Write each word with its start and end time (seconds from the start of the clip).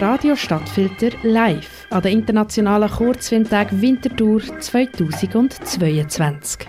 Radio 0.00 0.34
Stadtfilter 0.34 1.10
live 1.22 1.86
an 1.90 2.02
den 2.02 2.18
internationalen 2.18 2.90
Kurzfilmtag 2.90 3.68
Winterthur 3.70 4.42
2022. 4.60 6.68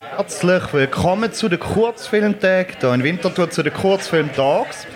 Herzlich 0.00 0.72
willkommen 0.72 1.32
zu 1.32 1.48
den 1.48 1.58
Kurzfilmtagen 1.58 2.76
hier 2.78 2.94
in 2.94 3.02
Winterthur 3.02 3.50
zu 3.50 3.62
den 3.62 3.72
Kurzfilmtags. 3.72 4.86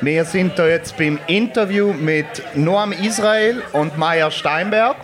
Wir 0.00 0.24
sind 0.24 0.54
hier 0.54 0.68
jetzt 0.68 0.96
beim 0.96 1.18
Interview 1.26 1.92
mit 1.92 2.26
Noam 2.54 2.92
Israel 2.92 3.62
und 3.72 3.98
Maya 3.98 4.30
Steinberg. 4.30 4.96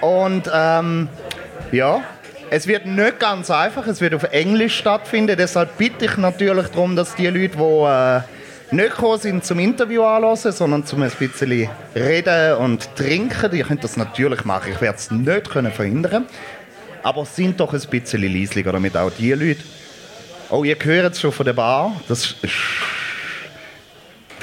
Und 0.00 0.50
ähm, 0.52 1.08
ja, 1.72 2.02
es 2.50 2.66
wird 2.66 2.86
nicht 2.86 3.20
ganz 3.20 3.50
einfach, 3.50 3.86
es 3.86 4.00
wird 4.00 4.14
auf 4.14 4.24
Englisch 4.24 4.76
stattfinden. 4.78 5.36
Deshalb 5.36 5.76
bitte 5.78 6.04
ich 6.06 6.16
natürlich 6.16 6.68
darum, 6.68 6.96
dass 6.96 7.14
die 7.14 7.26
Leute, 7.26 7.56
die 7.56 7.62
äh, 7.62 8.20
nicht 8.74 8.96
gekommen 8.96 9.18
sind 9.18 9.44
zum 9.44 9.58
Interview 9.58 10.02
anhören, 10.02 10.36
sondern 10.52 10.84
zum 10.84 11.02
ein 11.02 11.10
bisschen 11.18 11.68
reden 11.94 12.56
und 12.56 12.94
trinken, 12.96 13.50
die 13.50 13.62
können 13.62 13.80
das 13.80 13.96
natürlich 13.96 14.44
machen. 14.44 14.72
Ich 14.72 14.80
werde 14.80 14.98
es 14.98 15.10
nicht 15.10 15.50
können 15.50 15.72
verhindern 15.72 16.26
aber 17.04 17.26
sind 17.26 17.60
doch 17.60 17.72
ein 17.72 17.82
bisschen 17.90 18.22
leislicher, 18.22 18.72
damit 18.72 18.96
auch 18.96 19.10
die 19.10 19.32
Leute. 19.32 19.60
Oh, 20.48 20.64
ihr 20.64 20.76
hört 20.80 21.12
es 21.12 21.20
schon 21.20 21.32
von 21.32 21.46
der 21.46 21.52
Bar. 21.52 22.00
Das 22.08 22.34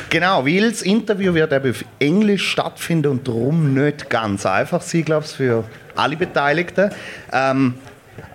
Genau, 0.10 0.46
weil 0.46 0.70
das 0.70 0.82
Interview 0.82 1.34
wird 1.34 1.54
eben 1.54 1.72
auf 1.72 1.86
Englisch 1.98 2.50
stattfinden 2.50 3.12
und 3.12 3.28
darum 3.28 3.74
nicht 3.74 4.10
ganz 4.10 4.46
einfach 4.46 4.82
sein, 4.82 5.06
glaube 5.06 5.26
ich, 5.26 5.32
für 5.32 5.64
alle 5.96 6.18
Beteiligten. 6.18 6.92
Um, 7.32 7.76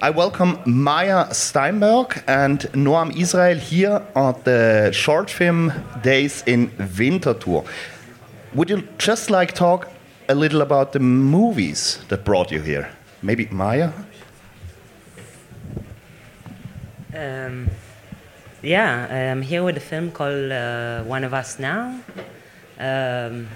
I 0.02 0.10
welcome 0.10 0.58
Maya 0.66 1.32
Steinberg 1.32 2.22
and 2.26 2.60
Noam 2.72 3.16
Israel 3.16 3.58
here 3.58 4.02
at 4.14 4.44
the 4.44 4.90
Short 4.92 5.30
Film 5.30 5.72
Days 6.02 6.42
in 6.46 6.70
Winterthur. 6.98 7.64
Would 8.54 8.70
you 8.70 8.88
just 8.98 9.30
like 9.30 9.52
talk 9.52 9.88
a 10.28 10.34
little 10.34 10.60
about 10.60 10.92
the 10.92 11.00
movies 11.00 11.98
that 12.08 12.24
brought 12.24 12.50
you 12.52 12.60
here? 12.60 12.90
Maybe 13.22 13.48
Maya? 13.50 13.90
Um, 17.14 17.68
yeah, 18.62 19.32
I'm 19.32 19.42
here 19.42 19.62
with 19.62 19.76
a 19.76 19.80
film 19.80 20.10
called 20.10 20.52
uh, 20.52 21.02
One 21.04 21.24
of 21.24 21.32
Us 21.32 21.58
Now. 21.58 21.98
Um, 22.78 23.48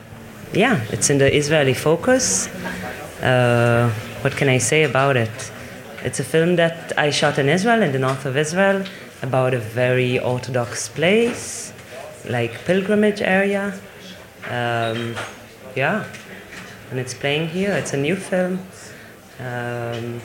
yeah, 0.53 0.81
it's 0.91 1.11
in 1.11 1.19
the 1.19 1.34
Israeli 1.34 1.75
focus. 1.75 2.48
Uh, 3.22 3.92
what 4.22 4.37
can 4.37 4.48
I 4.48 4.59
say 4.59 4.84
about 4.84 5.17
it? 5.17 5.53
It's 6.03 6.20
a 6.20 6.25
film 6.25 6.56
that 6.56 6.93
I 6.98 7.11
shot 7.11 7.39
in 7.39 7.48
Israel, 7.48 7.83
in 7.83 7.93
the 7.93 7.98
north 7.98 8.27
of 8.27 8.37
Israel, 8.37 8.84
about 9.23 9.55
a 9.55 9.59
very 9.59 10.19
orthodox 10.19 10.89
place, 10.89 11.73
like 12.29 12.65
pilgrimage 12.65 13.23
area. 13.23 13.75
Um, 14.48 15.15
yeah, 15.77 16.05
and 16.91 16.98
it's 16.98 17.15
playing 17.15 17.48
here. 17.48 17.73
It's 17.73 17.93
a 17.93 17.97
new 17.97 18.17
film. 18.17 18.61
Um, 19.39 20.21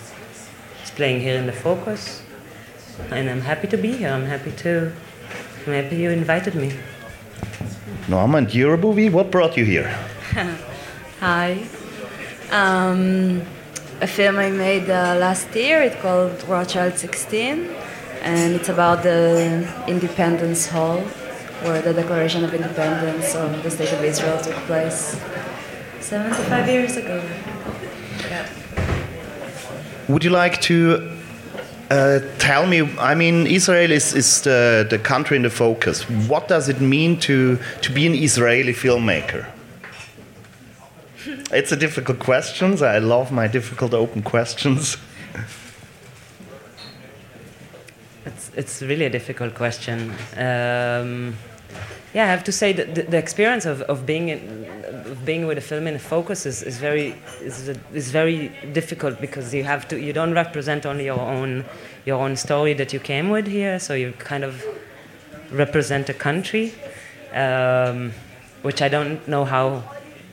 it's 0.82 0.92
playing 0.92 1.22
here 1.22 1.38
in 1.38 1.46
the 1.46 1.54
focus 1.54 2.22
and 3.12 3.30
I'm 3.30 3.42
happy 3.42 3.68
to 3.68 3.78
be 3.78 3.92
here. 3.94 4.10
I'm 4.10 4.26
happy 4.26 4.52
to. 4.52 4.92
I'm 5.66 5.74
happy 5.74 5.98
you 5.98 6.12
invited 6.12 6.56
me. 6.56 6.74
Noam, 8.08 8.54
you're 8.54 8.76
a 8.76 8.78
movie. 8.78 9.10
What 9.10 9.32
brought 9.32 9.58
you 9.58 9.66
here? 9.66 9.90
Hi. 11.20 11.66
Um, 12.52 13.42
a 14.02 14.08
film 14.08 14.38
I 14.38 14.50
made 14.52 14.90
uh, 14.90 15.16
last 15.18 15.56
year. 15.56 15.82
It's 15.82 15.96
called 16.02 16.44
Rothschild 16.48 16.98
16, 16.98 17.70
and 18.22 18.56
it's 18.56 18.70
about 18.70 19.04
the 19.04 19.68
Independence 19.88 20.68
Hall, 20.68 21.00
where 21.64 21.82
the 21.82 21.94
Declaration 21.94 22.44
of 22.44 22.54
Independence 22.54 23.36
of 23.36 23.64
the 23.64 23.72
State 23.72 23.94
of 23.94 24.04
Israel 24.04 24.38
took 24.42 24.56
place 24.68 25.20
75 26.02 26.68
years 26.68 26.98
ago. 26.98 27.24
Yeah. 28.30 28.50
Would 30.10 30.24
you 30.24 30.30
like 30.30 30.62
to 30.62 31.12
uh, 31.90 32.20
tell 32.38 32.68
me, 32.68 32.82
I 32.98 33.16
mean, 33.16 33.48
Israel 33.48 33.92
is, 33.92 34.14
is 34.14 34.42
the, 34.42 34.86
the 34.90 35.00
country 35.00 35.38
in 35.38 35.44
the 35.44 35.50
focus. 35.50 36.04
What 36.28 36.48
does 36.48 36.68
it 36.68 36.82
mean 36.82 37.20
to, 37.22 37.58
to 37.82 37.92
be 37.92 38.06
an 38.06 38.14
Israeli 38.14 38.74
filmmaker? 38.74 39.46
It's 41.56 41.72
a 41.72 41.76
difficult 41.76 42.20
question. 42.20 42.84
I 42.84 43.00
love 43.00 43.32
my 43.32 43.48
difficult 43.48 43.94
open 43.94 44.22
questions. 44.22 44.98
It's, 48.26 48.52
it's 48.56 48.82
really 48.82 49.06
a 49.06 49.10
difficult 49.10 49.56
question. 49.56 50.12
Um, 50.36 51.36
yeah, 52.14 52.24
I 52.24 52.28
have 52.28 52.44
to 52.46 52.52
say 52.52 52.74
that 52.74 52.96
the, 52.96 53.04
the 53.04 53.18
experience 53.18 53.66
of, 53.66 53.82
of 53.84 54.06
being 54.06 54.30
in, 54.30 54.66
of 54.86 55.26
being 55.26 55.46
with 55.48 55.58
a 55.58 55.62
film 55.62 55.88
in 55.88 56.00
focus 56.00 56.46
is, 56.46 56.64
is 56.64 56.78
very 56.78 57.16
is, 57.42 57.70
is 57.94 58.12
very 58.12 58.50
difficult 58.74 59.20
because 59.20 59.54
you 59.54 59.64
have 59.64 59.88
to 59.90 60.00
you 60.00 60.14
don't 60.14 60.34
represent 60.34 60.86
only 60.86 61.06
your 61.06 61.20
own 61.20 61.66
your 62.06 62.22
own 62.22 62.36
story 62.36 62.74
that 62.74 62.94
you 62.94 63.00
came 63.00 63.30
with 63.30 63.48
here, 63.48 63.80
so 63.80 63.94
you 63.94 64.14
kind 64.14 64.44
of 64.44 64.64
represent 65.52 66.10
a 66.10 66.14
country, 66.14 66.74
um, 67.34 68.12
which 68.62 68.82
I 68.82 68.88
don't 68.88 69.28
know 69.28 69.46
how 69.46 69.84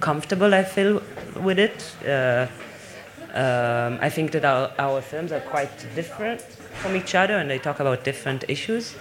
comfortable 0.02 0.52
I 0.52 0.64
feel 0.64 1.00
with 1.36 1.58
it. 1.58 1.94
Uh, 2.06 2.46
um, 3.32 3.98
I 4.02 4.10
think 4.10 4.32
that 4.32 4.44
our, 4.44 4.70
our 4.78 5.00
films 5.00 5.32
are 5.32 5.40
quite 5.40 5.70
different 5.94 6.42
from 6.82 6.96
each 6.96 7.14
other, 7.14 7.38
and 7.38 7.48
they 7.48 7.58
talk 7.58 7.80
about 7.80 8.04
different 8.04 8.44
issues. 8.48 8.94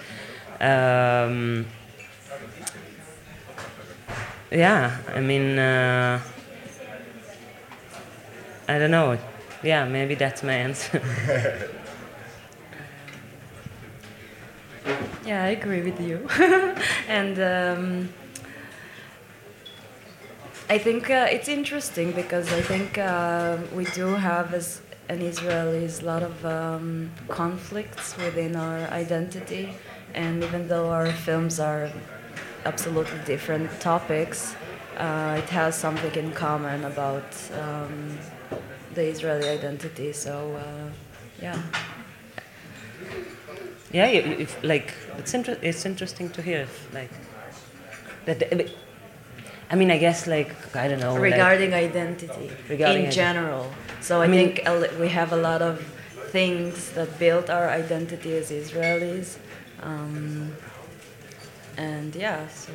Um, 0.60 1.66
yeah, 4.50 4.96
I 5.14 5.20
mean, 5.20 5.58
uh, 5.58 6.20
I 8.68 8.78
don't 8.78 8.90
know. 8.90 9.18
Yeah, 9.62 9.84
maybe 9.84 10.14
that's 10.14 10.42
my 10.42 10.54
answer. 10.54 11.02
yeah, 15.26 15.44
I 15.44 15.48
agree 15.48 15.82
with 15.82 16.00
you. 16.00 16.26
and 17.08 17.38
um, 17.38 18.08
I 20.72 20.78
think 20.78 21.10
uh, 21.10 21.26
it's 21.30 21.48
interesting 21.48 22.12
because 22.12 22.50
I 22.50 22.62
think 22.62 22.96
uh, 22.96 23.58
we 23.74 23.84
do 23.84 24.06
have, 24.14 24.54
as 24.54 24.80
an 25.10 25.20
Israelis, 25.20 26.02
a 26.02 26.06
lot 26.06 26.22
of 26.22 26.46
um, 26.46 27.10
conflicts 27.28 28.16
within 28.16 28.56
our 28.56 28.78
identity. 29.02 29.74
And 30.14 30.42
even 30.42 30.68
though 30.68 30.88
our 30.90 31.12
films 31.12 31.60
are 31.60 31.90
absolutely 32.64 33.18
different 33.26 33.68
topics, 33.80 34.54
uh, 34.96 35.42
it 35.42 35.50
has 35.50 35.74
something 35.74 36.14
in 36.14 36.32
common 36.32 36.86
about 36.86 37.30
um, 37.62 38.18
the 38.94 39.04
Israeli 39.04 39.48
identity. 39.50 40.14
So, 40.14 40.56
uh, 40.56 40.88
yeah. 41.42 41.60
Yeah, 43.92 44.06
if, 44.06 44.56
like 44.64 44.94
it's 45.18 45.34
inter- 45.34 45.58
it's 45.60 45.84
interesting 45.84 46.30
to 46.30 46.40
hear, 46.40 46.60
if, 46.62 46.94
like 46.94 47.12
that. 48.24 48.72
I 49.72 49.74
mean, 49.74 49.90
I 49.90 49.96
guess 49.96 50.26
like 50.26 50.54
I 50.76 50.86
don't 50.86 51.00
know 51.00 51.16
regarding 51.16 51.70
like, 51.70 51.90
identity 51.90 52.50
regarding 52.68 53.06
in 53.06 53.10
general. 53.10 53.72
So 54.02 54.20
I, 54.20 54.24
I 54.24 54.28
mean, 54.28 54.54
think 54.54 55.00
we 55.00 55.08
have 55.08 55.32
a 55.32 55.36
lot 55.36 55.62
of 55.62 55.80
things 56.28 56.90
that 56.92 57.18
built 57.18 57.48
our 57.48 57.68
identity 57.70 58.36
as 58.36 58.50
Israelis. 58.50 59.38
Um, 59.80 60.54
and 61.78 62.14
yeah, 62.14 62.46
so. 62.48 62.72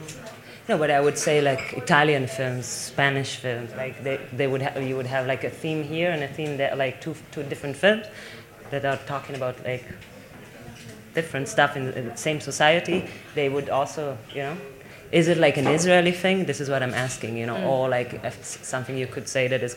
No, 0.67 0.77
but 0.77 0.89
I 0.91 0.99
would 0.99 1.17
say 1.17 1.39
like 1.39 1.73
Italian 1.73 2.27
films, 2.27 2.65
Spanish 2.65 3.37
films, 3.37 3.71
like 3.77 4.03
they, 4.03 4.19
they 4.33 4.47
would 4.47 4.61
have 4.61 4.81
you 4.81 4.97
would 4.97 5.05
have 5.05 5.27
like 5.27 5.43
a 5.43 5.49
theme 5.49 5.83
here 5.83 6.11
and 6.11 6.23
a 6.23 6.27
theme 6.27 6.57
there, 6.57 6.75
like 6.75 6.99
two 6.99 7.15
two 7.31 7.43
different 7.43 7.75
films 7.75 8.07
that 8.71 8.83
are 8.85 8.97
talking 9.05 9.35
about 9.35 9.55
like 9.63 9.85
different 11.13 11.47
stuff 11.47 11.77
in 11.77 11.85
the 11.85 12.17
same 12.17 12.39
society. 12.39 13.07
They 13.33 13.49
would 13.49 13.69
also, 13.69 14.17
you 14.33 14.41
know, 14.41 14.57
is 15.11 15.27
it 15.27 15.37
like 15.37 15.57
an 15.57 15.67
Israeli 15.67 16.11
thing? 16.11 16.45
This 16.45 16.59
is 16.59 16.69
what 16.69 16.81
I'm 16.83 16.93
asking, 16.93 17.37
you 17.37 17.45
know, 17.45 17.55
mm. 17.55 17.67
or 17.67 17.89
like 17.89 18.21
something 18.33 18.97
you 18.97 19.07
could 19.07 19.27
say 19.27 19.47
that 19.47 19.63
is 19.63 19.75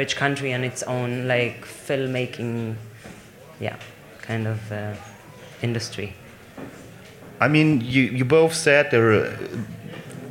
each 0.00 0.16
country 0.16 0.52
and 0.52 0.64
its 0.64 0.82
own 0.82 1.28
like 1.28 1.64
filmmaking, 1.64 2.76
yeah, 3.60 3.76
kind 4.22 4.46
of. 4.46 4.72
Uh, 4.72 4.94
industry? 5.62 6.14
I 7.40 7.48
mean, 7.48 7.80
you, 7.80 8.02
you 8.02 8.24
both 8.24 8.54
said 8.54 8.90
there 8.90 9.12
are 9.12 9.38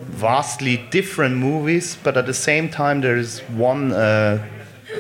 vastly 0.02 0.78
different 0.92 1.38
movies, 1.38 1.98
but 2.04 2.18
at 2.18 2.26
the 2.26 2.34
same 2.34 2.70
time, 2.70 3.02
there 3.02 3.18
is 3.18 3.40
one 3.50 3.92
uh, 3.92 4.46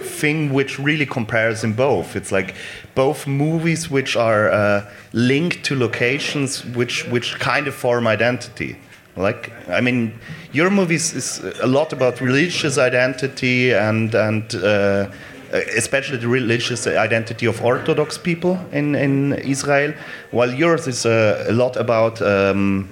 thing 0.02 0.54
which 0.54 0.80
really 0.80 1.06
compares 1.06 1.64
in 1.64 1.74
both. 1.74 2.16
It's 2.16 2.32
like 2.32 2.56
both 2.96 3.28
movies 3.28 3.90
which 3.90 4.16
are 4.16 4.50
uh, 4.50 4.90
linked 5.14 5.64
to 5.66 5.76
locations 5.76 6.66
which, 6.66 7.08
which 7.08 7.40
kind 7.40 7.68
of 7.68 7.76
form 7.76 8.08
identity. 8.08 8.78
Like, 9.18 9.52
I 9.70 9.82
mean, 9.82 10.18
your 10.54 10.70
movies 10.70 11.14
is 11.14 11.40
a 11.62 11.68
lot 11.68 11.92
about 11.92 12.22
religious 12.22 12.78
identity 12.78 13.74
and, 13.74 14.16
and 14.16 14.56
uh, 14.56 15.12
especially 15.52 16.18
the 16.18 16.28
religious 16.28 16.88
identity 16.88 17.46
of 17.46 17.62
Orthodox 17.64 18.18
people 18.18 18.60
in, 18.72 18.96
in 18.96 19.34
Israel, 19.34 19.94
while 20.32 20.52
yours 20.52 20.88
is 20.88 21.06
uh, 21.06 21.46
a 21.48 21.52
lot 21.52 21.76
about 21.76 22.22
um, 22.22 22.90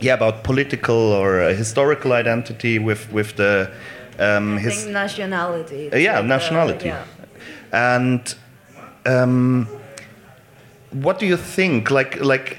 yeah 0.00 0.14
about 0.14 0.44
political 0.44 0.94
or 0.94 1.40
uh, 1.40 1.54
historical 1.54 2.12
identity 2.12 2.78
with 2.78 3.10
with 3.12 3.36
the 3.36 3.70
um, 4.18 4.56
I 4.56 4.60
his 4.60 4.82
think 4.82 4.92
nationality. 4.92 5.90
uh, 5.92 5.96
yeah 5.96 5.98
It's 5.98 6.06
like, 6.06 6.24
uh, 6.24 6.26
nationality 6.36 6.88
yeah. 6.88 7.04
and 7.72 8.34
um, 9.04 9.68
what 10.90 11.18
do 11.18 11.26
you 11.26 11.36
think 11.36 11.90
like 11.90 12.20
like 12.20 12.58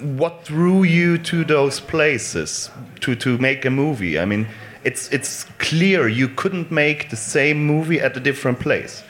what 0.00 0.44
drew 0.44 0.82
you 0.82 1.18
to 1.18 1.44
those 1.44 1.80
places 1.80 2.70
to 3.00 3.14
to 3.14 3.38
make 3.38 3.64
a 3.64 3.70
movie 3.70 4.18
i 4.18 4.24
mean 4.24 4.46
it's 4.84 5.08
it's 5.12 5.44
clear 5.58 6.08
you 6.08 6.28
couldn't 6.28 6.70
make 6.70 7.08
the 7.10 7.16
same 7.16 7.64
movie 7.66 8.00
at 8.00 8.16
a 8.16 8.20
different 8.20 8.58
place 8.60 9.02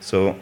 so 0.00 0.34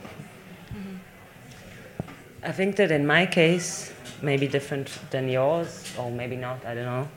I 2.43 2.53
think 2.53 2.76
that 2.76 2.91
in 2.91 3.06
my 3.06 3.26
case, 3.26 3.93
maybe 4.23 4.49
different 4.49 4.88
than 5.11 5.29
yours, 5.29 5.85
or 5.99 6.11
maybe 6.11 6.37
not, 6.37 6.64
I 6.64 6.75
don't 6.75 6.87
know. 6.87 7.08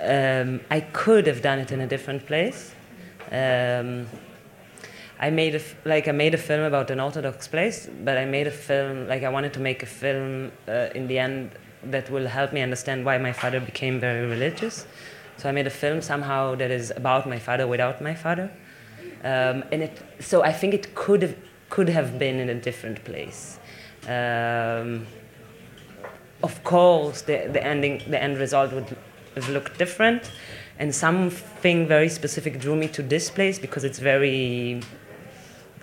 Um, 0.00 0.60
I 0.70 0.80
could 0.80 1.26
have 1.26 1.42
done 1.42 1.58
it 1.58 1.72
in 1.72 1.80
a 1.80 1.86
different 1.86 2.26
place. 2.26 2.74
Um, 3.30 4.06
I 5.18 5.30
made 5.30 5.54
a 5.54 5.60
f- 5.60 5.76
like 5.84 6.08
I 6.08 6.12
made 6.12 6.34
a 6.34 6.38
film 6.38 6.62
about 6.62 6.90
an 6.90 6.98
Orthodox 6.98 7.46
place, 7.46 7.88
but 8.04 8.18
I 8.18 8.24
made 8.24 8.46
a 8.46 8.50
film 8.50 9.06
like 9.08 9.22
I 9.22 9.28
wanted 9.28 9.52
to 9.54 9.60
make 9.60 9.82
a 9.82 9.86
film 9.86 10.50
uh, 10.68 10.88
in 10.94 11.06
the 11.06 11.18
end 11.18 11.52
that 11.84 12.10
will 12.10 12.26
help 12.26 12.52
me 12.52 12.60
understand 12.60 13.04
why 13.04 13.18
my 13.18 13.32
father 13.32 13.60
became 13.60 14.00
very 14.00 14.26
religious. 14.26 14.86
So 15.36 15.48
I 15.48 15.52
made 15.52 15.66
a 15.66 15.70
film 15.70 16.02
somehow 16.02 16.54
that 16.56 16.70
is 16.70 16.92
about 16.96 17.28
my 17.28 17.38
father 17.38 17.66
without 17.66 18.02
my 18.02 18.14
father, 18.14 18.50
um, 19.24 19.64
and 19.72 19.82
it. 19.82 20.02
So 20.20 20.42
I 20.42 20.52
think 20.52 20.74
it 20.74 20.94
could 20.94 21.22
have 21.22 21.36
could 21.70 21.88
have 21.88 22.18
been 22.18 22.38
in 22.38 22.48
a 22.50 22.54
different 22.54 23.04
place. 23.04 23.58
Um, 24.06 25.06
of 26.42 26.62
course, 26.64 27.22
the, 27.22 27.48
the 27.52 27.64
ending, 27.64 28.02
the 28.08 28.20
end 28.22 28.38
result 28.38 28.72
would 28.72 28.96
looked 29.48 29.78
different, 29.78 30.30
and 30.78 30.94
something 30.94 31.86
very 31.86 32.08
specific 32.08 32.60
drew 32.60 32.76
me 32.76 32.88
to 32.88 33.02
this 33.02 33.30
place 33.30 33.58
because 33.58 33.84
it's 33.84 33.98
very, 33.98 34.80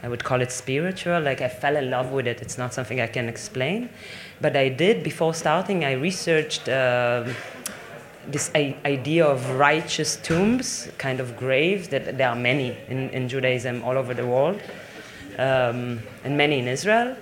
I 0.03 0.07
would 0.07 0.23
call 0.23 0.41
it 0.41 0.51
spiritual. 0.51 1.21
Like 1.21 1.41
I 1.41 1.49
fell 1.49 1.75
in 1.75 1.89
love 1.89 2.11
with 2.11 2.27
it. 2.27 2.41
It's 2.41 2.57
not 2.57 2.73
something 2.73 3.01
I 3.01 3.07
can 3.07 3.29
explain, 3.29 3.89
but 4.41 4.55
I 4.55 4.69
did 4.69 5.03
before 5.03 5.33
starting. 5.33 5.85
I 5.85 5.93
researched. 5.93 6.69
um 6.69 7.35
this 8.31 8.51
idea 8.85 9.25
of 9.25 9.49
righteous 9.57 10.17
tombs, 10.17 10.89
kind 10.97 11.19
of 11.19 11.35
graves, 11.35 11.87
that 11.87 12.17
there 12.17 12.29
are 12.29 12.35
many 12.35 12.77
in, 12.87 13.09
in 13.09 13.27
Judaism 13.27 13.83
all 13.83 13.97
over 13.97 14.13
the 14.13 14.25
world, 14.25 14.61
um, 15.37 15.99
and 16.23 16.37
many 16.37 16.59
in 16.59 16.67
Israel. 16.67 17.15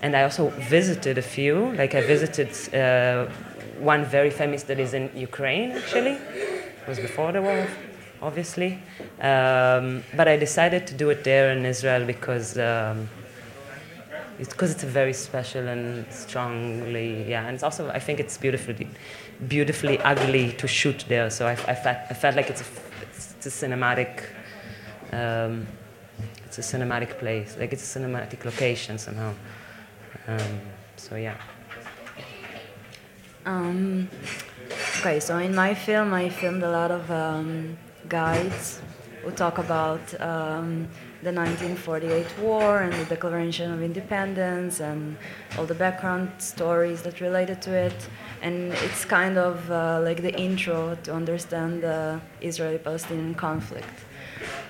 And 0.00 0.16
I 0.16 0.22
also 0.22 0.48
visited 0.70 1.18
a 1.18 1.22
few. 1.22 1.72
Like 1.72 1.94
I 1.94 2.00
visited 2.00 2.48
uh, 2.74 3.26
one 3.80 4.04
very 4.04 4.30
famous 4.30 4.62
that 4.64 4.78
is 4.78 4.94
in 4.94 5.10
Ukraine, 5.14 5.72
actually. 5.72 6.12
It 6.12 6.88
was 6.88 6.98
before 6.98 7.32
the 7.32 7.42
war, 7.42 7.66
obviously. 8.22 8.78
Um, 9.20 10.04
but 10.16 10.28
I 10.28 10.36
decided 10.36 10.86
to 10.88 10.94
do 10.94 11.10
it 11.10 11.24
there 11.24 11.52
in 11.52 11.64
Israel 11.64 12.04
because 12.04 12.58
um, 12.58 13.08
it's 14.38 14.50
because 14.50 14.70
it's 14.70 14.84
a 14.84 14.86
very 14.86 15.12
special 15.12 15.66
and 15.68 16.10
strongly 16.12 17.28
yeah 17.28 17.44
and 17.46 17.54
it's 17.54 17.64
also 17.64 17.88
i 17.90 17.98
think 17.98 18.20
it's 18.20 18.36
beautifully 18.38 18.88
beautifully 19.48 19.98
ugly 20.00 20.52
to 20.52 20.68
shoot 20.68 21.04
there 21.08 21.28
so 21.30 21.46
i, 21.46 21.52
I, 21.52 21.74
felt, 21.74 21.98
I 22.10 22.14
felt 22.14 22.36
like 22.36 22.48
it's 22.50 22.60
a, 22.60 22.64
it's 23.36 23.46
a 23.46 23.50
cinematic 23.50 24.24
um, 25.12 25.66
it's 26.44 26.58
a 26.58 26.60
cinematic 26.60 27.18
place 27.18 27.56
like 27.58 27.72
it's 27.72 27.96
a 27.96 27.98
cinematic 27.98 28.44
location 28.44 28.98
somehow 28.98 29.32
um, 30.28 30.60
so 30.96 31.16
yeah 31.16 31.36
Um, 33.48 34.10
okay, 34.98 35.20
so 35.20 35.38
in 35.38 35.54
my 35.54 35.72
film, 35.72 36.12
I 36.12 36.28
filmed 36.28 36.62
a 36.62 36.70
lot 36.70 36.90
of 36.90 37.10
um, 37.10 37.78
guides 38.06 38.82
who 39.22 39.30
talk 39.30 39.56
about 39.56 40.02
um, 40.20 40.86
the 41.22 41.32
1948 41.32 42.26
war 42.40 42.80
and 42.80 42.92
the 42.92 43.06
Declaration 43.06 43.72
of 43.72 43.82
Independence 43.82 44.80
and 44.80 45.16
all 45.56 45.64
the 45.64 45.74
background 45.74 46.30
stories 46.36 47.00
that 47.02 47.22
related 47.22 47.62
to 47.62 47.72
it. 47.72 48.10
And 48.42 48.74
it's 48.84 49.06
kind 49.06 49.38
of 49.38 49.70
uh, 49.70 50.02
like 50.04 50.20
the 50.20 50.34
intro 50.38 50.98
to 51.04 51.14
understand 51.14 51.82
the 51.82 52.20
Israeli 52.42 52.76
Palestinian 52.76 53.34
conflict. 53.34 54.04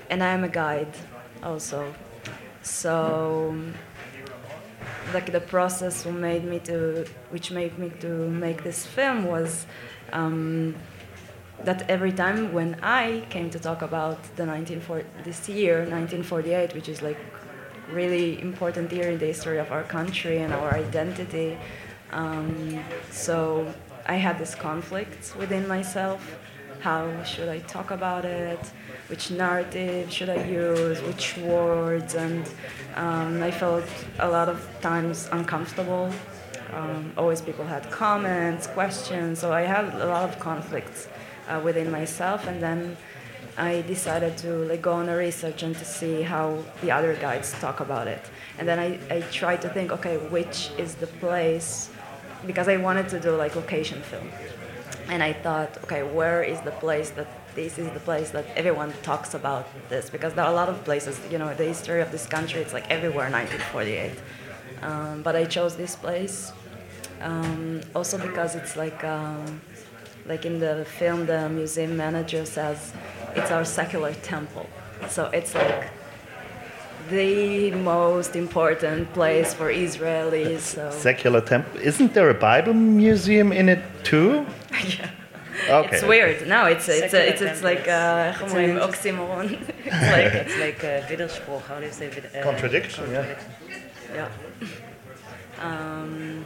And 0.09 0.23
I 0.23 0.29
am 0.29 0.45
a 0.45 0.49
guide 0.63 0.95
also. 1.43 1.93
So 2.61 3.53
like 5.13 5.31
the 5.31 5.41
process 5.41 6.03
who 6.03 6.11
made 6.11 6.43
me 6.43 6.59
to 6.59 7.05
which 7.29 7.51
made 7.51 7.77
me 7.77 7.89
to 8.01 8.07
make 8.29 8.63
this 8.63 8.85
film 8.85 9.25
was 9.25 9.65
um, 10.13 10.75
that 11.63 11.89
every 11.89 12.11
time 12.11 12.53
when 12.53 12.77
I 12.81 13.25
came 13.29 13.49
to 13.49 13.59
talk 13.59 13.81
about 13.81 14.21
the 14.35 14.45
1940 14.45 15.05
this 15.23 15.49
year 15.49 15.79
1948 15.79 16.73
which 16.73 16.89
is 16.89 17.01
like 17.01 17.17
really 17.91 18.39
important 18.41 18.91
year 18.91 19.09
in 19.09 19.17
the 19.17 19.25
history 19.25 19.57
of 19.57 19.71
our 19.71 19.83
country 19.83 20.37
and 20.39 20.53
our 20.53 20.73
identity 20.73 21.57
um, 22.11 22.83
so 23.11 23.73
I 24.09 24.15
had 24.15 24.39
this 24.39 24.55
conflict 24.55 25.35
within 25.37 25.67
myself. 25.67 26.39
How 26.81 27.23
should 27.23 27.49
I 27.49 27.59
talk 27.59 27.91
about 27.91 28.25
it 28.25 28.59
which 29.09 29.31
narrative 29.31 30.11
should 30.11 30.29
I 30.29 30.45
use, 30.45 31.01
which 31.01 31.35
words, 31.37 32.13
and 32.13 32.47
um, 32.95 33.41
I 33.41 33.49
felt 33.49 33.83
a 34.19 34.29
lot 34.29 34.49
of 34.49 34.65
times 34.81 35.27
uncomfortable. 35.31 36.11
Um, 36.71 37.11
always 37.17 37.41
people 37.41 37.65
had 37.65 37.89
comments, 37.89 38.67
questions, 38.67 39.39
so 39.39 39.51
I 39.51 39.61
had 39.61 39.85
a 39.95 40.05
lot 40.05 40.29
of 40.29 40.39
conflicts 40.39 41.07
uh, 41.47 41.59
within 41.63 41.89
myself, 41.89 42.45
and 42.47 42.61
then 42.61 42.95
I 43.57 43.81
decided 43.81 44.37
to 44.37 44.53
like 44.65 44.83
go 44.83 44.93
on 44.93 45.09
a 45.09 45.17
research 45.17 45.63
and 45.63 45.75
to 45.75 45.85
see 45.85 46.21
how 46.21 46.63
the 46.81 46.91
other 46.91 47.15
guides 47.15 47.51
talk 47.59 47.79
about 47.79 48.07
it, 48.07 48.23
and 48.59 48.67
then 48.67 48.77
I, 48.77 48.99
I 49.09 49.21
tried 49.31 49.63
to 49.63 49.69
think, 49.69 49.91
okay, 49.91 50.17
which 50.17 50.69
is 50.77 50.93
the 50.95 51.07
place, 51.07 51.89
because 52.45 52.67
I 52.67 52.77
wanted 52.77 53.09
to 53.09 53.19
do 53.19 53.35
like 53.35 53.55
location 53.55 54.03
film, 54.03 54.29
and 55.07 55.23
I 55.23 55.33
thought, 55.33 55.83
okay, 55.85 56.03
where 56.03 56.43
is 56.43 56.61
the 56.61 56.71
place 56.71 57.09
that 57.11 57.27
this 57.63 57.77
is 57.77 57.89
the 57.97 58.03
place 58.09 58.29
that 58.31 58.45
everyone 58.55 58.91
talks 59.09 59.31
about 59.33 59.65
this 59.89 60.09
because 60.15 60.31
there 60.35 60.45
are 60.45 60.51
a 60.55 60.59
lot 60.61 60.69
of 60.73 60.77
places 60.89 61.19
you 61.31 61.37
know 61.41 61.49
the 61.61 61.67
history 61.73 62.01
of 62.05 62.09
this 62.15 62.25
country 62.35 62.59
it's 62.65 62.75
like 62.77 62.87
everywhere 62.97 63.27
1948 63.29 64.11
um, 64.87 65.21
but 65.25 65.33
i 65.41 65.43
chose 65.55 65.73
this 65.83 65.95
place 66.05 66.37
um, 67.21 67.81
also 67.95 68.17
because 68.17 68.51
it's 68.55 68.75
like 68.83 69.03
um, 69.03 69.61
like 70.25 70.45
in 70.45 70.59
the 70.59 70.85
film 70.99 71.25
the 71.25 71.49
museum 71.49 71.97
manager 71.97 72.45
says 72.45 72.93
it's 73.35 73.51
our 73.51 73.65
secular 73.65 74.13
temple. 74.13 74.67
So 75.07 75.25
it's 75.37 75.53
like 75.55 75.89
the 77.09 77.71
most 77.71 78.35
important 78.35 79.11
place 79.13 79.53
for 79.53 79.69
israelis 79.71 80.59
so. 80.59 80.91
Secular 80.91 81.41
temple 81.41 81.79
isn't 81.81 82.13
there 82.13 82.29
a 82.29 82.39
bible 82.49 82.73
museum 82.73 83.51
in 83.51 83.69
it 83.69 83.81
too? 84.03 84.45
Yeah. 84.97 85.09
Okay. 85.69 85.95
It's 85.95 86.03
weird. 86.03 86.47
No, 86.47 86.65
it's 86.65 86.89
it's 86.89 87.13
a, 87.13 87.29
it's, 87.29 87.41
it's 87.41 87.63
like 87.63 87.87
uh, 87.87 88.33
it's 88.41 88.53
an 88.53 88.77
oxymoron. 88.77 89.51
it's 89.85 90.11
like 90.15 90.33
it's 90.33 90.57
like 90.57 90.83
a 90.83 91.05
widerspruch. 91.09 91.61
How 91.63 91.79
do 91.79 91.85
you 91.85 91.91
say 91.91 92.07
uh, 92.07 92.43
contradiction? 92.43 93.05
contradiction? 93.05 93.11
Yeah. 93.11 93.35
Yeah. 94.15 94.29
Um, 95.61 96.45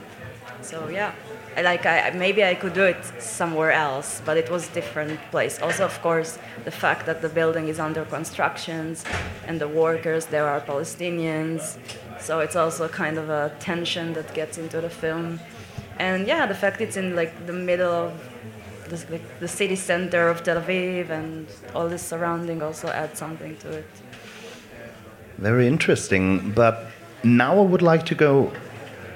so 0.62 0.88
yeah, 0.88 1.14
like 1.62 1.86
I, 1.86 2.12
maybe 2.12 2.44
I 2.44 2.56
could 2.56 2.74
do 2.74 2.84
it 2.84 3.04
somewhere 3.20 3.72
else, 3.72 4.22
but 4.26 4.38
it 4.38 4.50
was 4.50 4.70
a 4.70 4.74
different 4.74 5.20
place. 5.32 5.62
Also, 5.62 5.86
of 5.86 6.02
course, 6.02 6.40
the 6.66 6.72
fact 6.72 7.06
that 7.06 7.22
the 7.22 7.30
building 7.30 7.68
is 7.68 7.80
under 7.80 8.06
constructions, 8.06 9.04
and 9.48 9.60
the 9.60 9.68
workers 9.68 10.26
there 10.28 10.48
are 10.48 10.62
Palestinians, 10.62 11.78
so 12.20 12.40
it's 12.40 12.56
also 12.56 12.88
kind 12.88 13.18
of 13.18 13.30
a 13.30 13.54
tension 13.60 14.14
that 14.14 14.34
gets 14.34 14.58
into 14.58 14.82
the 14.82 14.90
film. 14.90 15.40
And 16.00 16.28
yeah, 16.28 16.46
the 16.48 16.56
fact 16.56 16.82
it's 16.82 16.98
in 16.98 17.16
like 17.16 17.46
the 17.46 17.54
middle 17.54 17.92
of 17.92 18.33
the, 19.02 19.20
the 19.40 19.48
city 19.48 19.76
center 19.76 20.30
of 20.30 20.44
Tel 20.44 20.62
Aviv 20.62 21.10
and 21.10 21.48
all 21.76 21.90
this 21.90 22.02
surrounding 22.02 22.62
also 22.62 22.88
adds 22.90 23.20
something 23.20 23.58
to 23.58 23.72
it. 23.72 23.86
Very 25.38 25.68
interesting. 25.68 26.52
But 26.52 26.88
now 27.24 27.60
I 27.60 27.64
would 27.64 27.82
like 27.82 28.06
to 28.08 28.16
go 28.16 28.52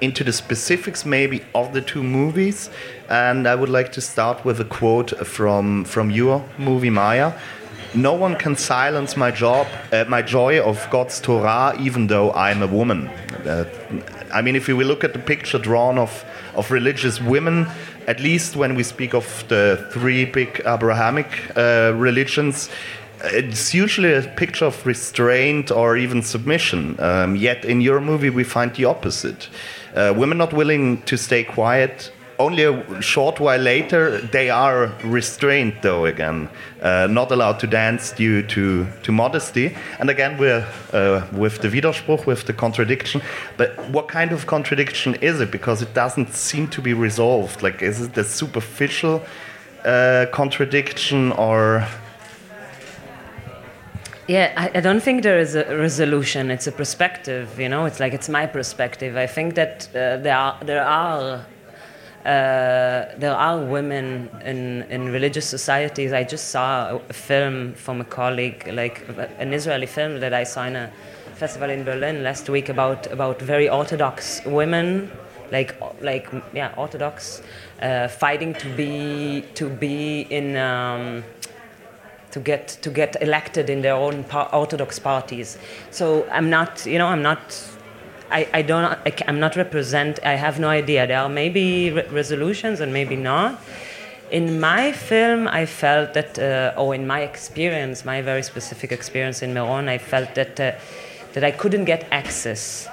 into 0.02 0.24
the 0.24 0.34
specifics 0.34 1.06
maybe 1.06 1.44
of 1.56 1.74
the 1.74 1.82
two 1.82 2.04
movies. 2.04 2.70
And 3.10 3.48
I 3.48 3.56
would 3.56 3.70
like 3.70 3.92
to 3.94 4.02
start 4.02 4.44
with 4.46 4.60
a 4.60 4.66
quote 4.66 5.12
from, 5.26 5.86
from 5.86 6.12
your 6.12 6.44
movie, 6.58 6.90
Maya. 6.90 7.34
No 7.96 8.14
one 8.14 8.36
can 8.36 8.56
silence 8.56 9.16
my 9.16 9.32
job, 9.32 9.66
uh, 9.94 10.06
my 10.08 10.22
joy 10.22 10.62
of 10.62 10.86
God's 10.92 11.22
Torah, 11.22 11.76
even 11.80 12.08
though 12.08 12.32
I'm 12.34 12.62
a 12.62 12.68
woman. 12.68 13.08
Uh, 13.08 13.66
I 14.32 14.42
mean, 14.42 14.56
if 14.56 14.68
we 14.68 14.84
look 14.84 15.04
at 15.04 15.14
the 15.14 15.20
picture 15.20 15.60
drawn 15.60 15.98
of, 15.98 16.26
of 16.56 16.72
religious 16.72 17.22
women, 17.22 17.68
at 18.08 18.20
least 18.20 18.56
when 18.56 18.76
we 18.76 18.84
speak 18.84 19.14
of 19.14 19.44
the 19.48 19.88
three 19.92 20.26
big 20.26 20.62
Abrahamic 20.66 21.28
uh, 21.56 21.94
religions, 21.96 22.70
it's 23.24 23.74
usually 23.74 24.14
a 24.14 24.22
picture 24.22 24.66
of 24.66 24.86
restraint 24.86 25.72
or 25.72 25.98
even 25.98 26.22
submission. 26.22 27.00
Um, 27.00 27.36
yet 27.36 27.66
in 27.66 27.82
your 27.82 28.00
movie, 28.00 28.30
we 28.30 28.44
find 28.44 28.74
the 28.76 28.86
opposite. 28.86 29.50
Uh, 29.96 30.14
women 30.16 30.38
not 30.38 30.54
willing 30.54 31.02
to 31.04 31.18
stay 31.18 31.44
quiet. 31.44 32.12
Only 32.40 32.64
a 32.66 33.02
short 33.02 33.40
while 33.40 33.60
later, 33.60 34.22
they 34.22 34.52
are 34.52 34.94
restrained, 35.04 35.74
though, 35.82 36.06
again, 36.06 36.50
uh, 36.82 37.08
not 37.10 37.32
allowed 37.32 37.60
to 37.62 37.68
dance 37.68 38.12
due 38.12 38.44
to, 38.44 38.86
to 39.04 39.12
modesty. 39.12 39.76
And 40.00 40.10
again, 40.10 40.38
we're 40.38 40.68
uh, 40.94 41.26
with 41.32 41.62
the 41.62 41.68
Widerspruch, 41.70 42.28
with 42.28 42.46
the 42.46 42.54
contradiction. 42.54 43.24
But 43.58 43.90
what 43.90 44.08
kind 44.08 44.32
of 44.32 44.46
contradiction 44.46 45.16
is 45.16 45.42
it? 45.42 45.50
Because 45.50 45.82
it 45.82 45.96
doesn't 45.96 46.34
seem 46.34 46.68
to 46.68 46.82
be 46.82 46.94
resolved. 46.94 47.64
Like, 47.64 47.82
is 47.82 48.02
it 48.02 48.16
a 48.16 48.24
superficial 48.24 49.24
uh, 49.84 50.28
contradiction 50.32 51.32
or 51.32 51.88
yeah, 54.28 54.52
I, 54.58 54.80
I, 54.80 54.82
don't 54.82 55.02
think 55.02 55.24
there 55.24 55.40
is 55.40 55.56
a 55.56 55.64
resolution. 55.78 56.52
It's 56.52 56.68
a 56.68 56.72
perspective, 56.74 57.58
you 57.58 57.70
know. 57.70 57.86
It's 57.86 58.02
like 58.02 58.14
it's 58.14 58.28
my 58.28 58.46
perspective. 58.46 59.16
I 59.16 59.26
think 59.26 59.56
that 59.56 59.88
uh, 59.96 60.18
there 60.18 60.36
are 60.36 60.58
there 60.66 60.86
are 60.86 61.46
uh, 62.28 63.16
there 63.18 63.34
are 63.34 63.58
women 63.58 64.30
in 64.44 64.84
in 64.90 65.12
religious 65.14 65.46
societies. 65.46 66.12
I 66.12 66.24
just 66.24 66.50
saw 66.50 67.00
a 67.10 67.14
film 67.14 67.74
from 67.74 68.02
a 68.02 68.04
colleague, 68.04 68.68
like 68.74 69.06
an 69.40 69.54
Israeli 69.54 69.86
film 69.86 70.20
that 70.20 70.34
I 70.34 70.44
saw 70.44 70.66
in 70.66 70.76
a 70.76 70.92
festival 71.36 71.70
in 71.70 71.86
Berlin 71.86 72.24
last 72.24 72.50
week 72.50 72.68
about 72.68 73.08
about 73.12 73.42
very 73.42 73.70
orthodox 73.70 74.42
women, 74.46 75.10
like 75.54 75.76
like 76.02 76.28
yeah, 76.54 76.74
orthodox, 76.76 77.42
uh, 77.82 78.10
fighting 78.10 78.54
to 78.56 78.68
be 78.76 79.46
to 79.54 79.70
be 79.70 80.28
in. 80.30 80.58
Um, 80.58 81.24
to 82.32 82.42
get 82.42 82.68
to 82.82 82.90
get 82.90 83.16
elected 83.22 83.70
in 83.70 83.82
their 83.82 83.96
own 83.96 84.24
par- 84.26 84.50
orthodox 84.54 85.00
parties. 85.00 85.58
So 85.92 86.28
I'm 86.30 86.50
not, 86.50 86.86
you 86.86 86.98
know, 86.98 87.08
I'm 87.08 87.22
not. 87.22 87.40
I, 88.30 88.48
I 88.54 88.62
don't. 88.62 88.84
I, 88.84 89.14
am 89.28 89.40
not 89.40 89.56
represent. 89.56 90.20
I 90.26 90.34
have 90.34 90.60
no 90.60 90.68
idea. 90.68 91.08
There 91.08 91.20
are 91.20 91.30
maybe 91.30 91.92
re- 91.92 92.08
resolutions 92.10 92.82
and 92.82 92.92
maybe 92.92 93.16
not. 93.16 93.62
In 94.32 94.60
my 94.60 94.92
film, 94.92 95.48
I 95.48 95.66
felt 95.66 96.14
that, 96.14 96.38
uh, 96.38 96.74
or 96.78 96.94
in 96.94 97.08
my 97.08 97.22
experience, 97.22 98.04
my 98.04 98.22
very 98.22 98.44
specific 98.44 98.92
experience 98.92 99.42
in 99.42 99.54
Meron, 99.54 99.88
I 99.88 99.98
felt 99.98 100.36
that 100.36 100.60
uh, 100.60 100.74
that 101.34 101.44
I 101.44 101.52
couldn't 101.52 101.86
get 101.86 102.06
access. 102.12 102.88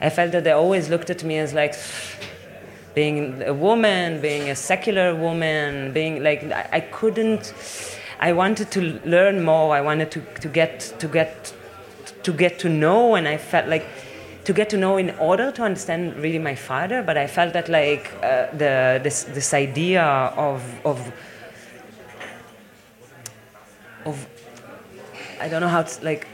I 0.00 0.10
felt 0.10 0.32
that 0.32 0.42
they 0.42 0.50
always 0.50 0.88
looked 0.88 1.10
at 1.10 1.22
me 1.22 1.38
as 1.38 1.54
like 1.54 1.74
being 2.94 3.42
a 3.44 3.54
woman, 3.54 4.20
being 4.20 4.50
a 4.50 4.56
secular 4.56 5.14
woman, 5.14 5.92
being 5.92 6.22
like 6.24 6.42
I, 6.72 6.80
couldn't 6.80 7.52
I 8.18 8.32
wanted 8.32 8.70
to 8.72 9.00
learn 9.04 9.44
more. 9.44 9.74
I 9.74 9.80
wanted 9.80 10.10
to, 10.10 10.20
to 10.40 10.48
get 10.48 10.80
to 10.98 11.06
get 11.06 11.52
to 12.24 12.32
get 12.32 12.58
to 12.60 12.68
know, 12.68 13.14
and 13.14 13.28
I 13.28 13.36
felt 13.36 13.68
like 13.68 13.86
to 14.44 14.52
get 14.52 14.68
to 14.70 14.76
know 14.76 14.96
in 14.96 15.10
order 15.18 15.52
to 15.52 15.62
understand 15.62 16.16
really 16.16 16.38
my 16.38 16.54
father. 16.54 17.02
But 17.02 17.16
I 17.16 17.26
felt 17.26 17.52
that 17.52 17.68
like 17.68 18.12
uh, 18.22 18.46
the 18.52 19.00
this 19.02 19.24
this 19.24 19.54
idea 19.54 20.02
of 20.36 20.62
of 20.84 21.12
of 24.04 24.26
I 25.40 25.48
don't 25.48 25.60
know 25.60 25.68
how 25.68 25.82
to 25.82 26.04
like 26.04 26.26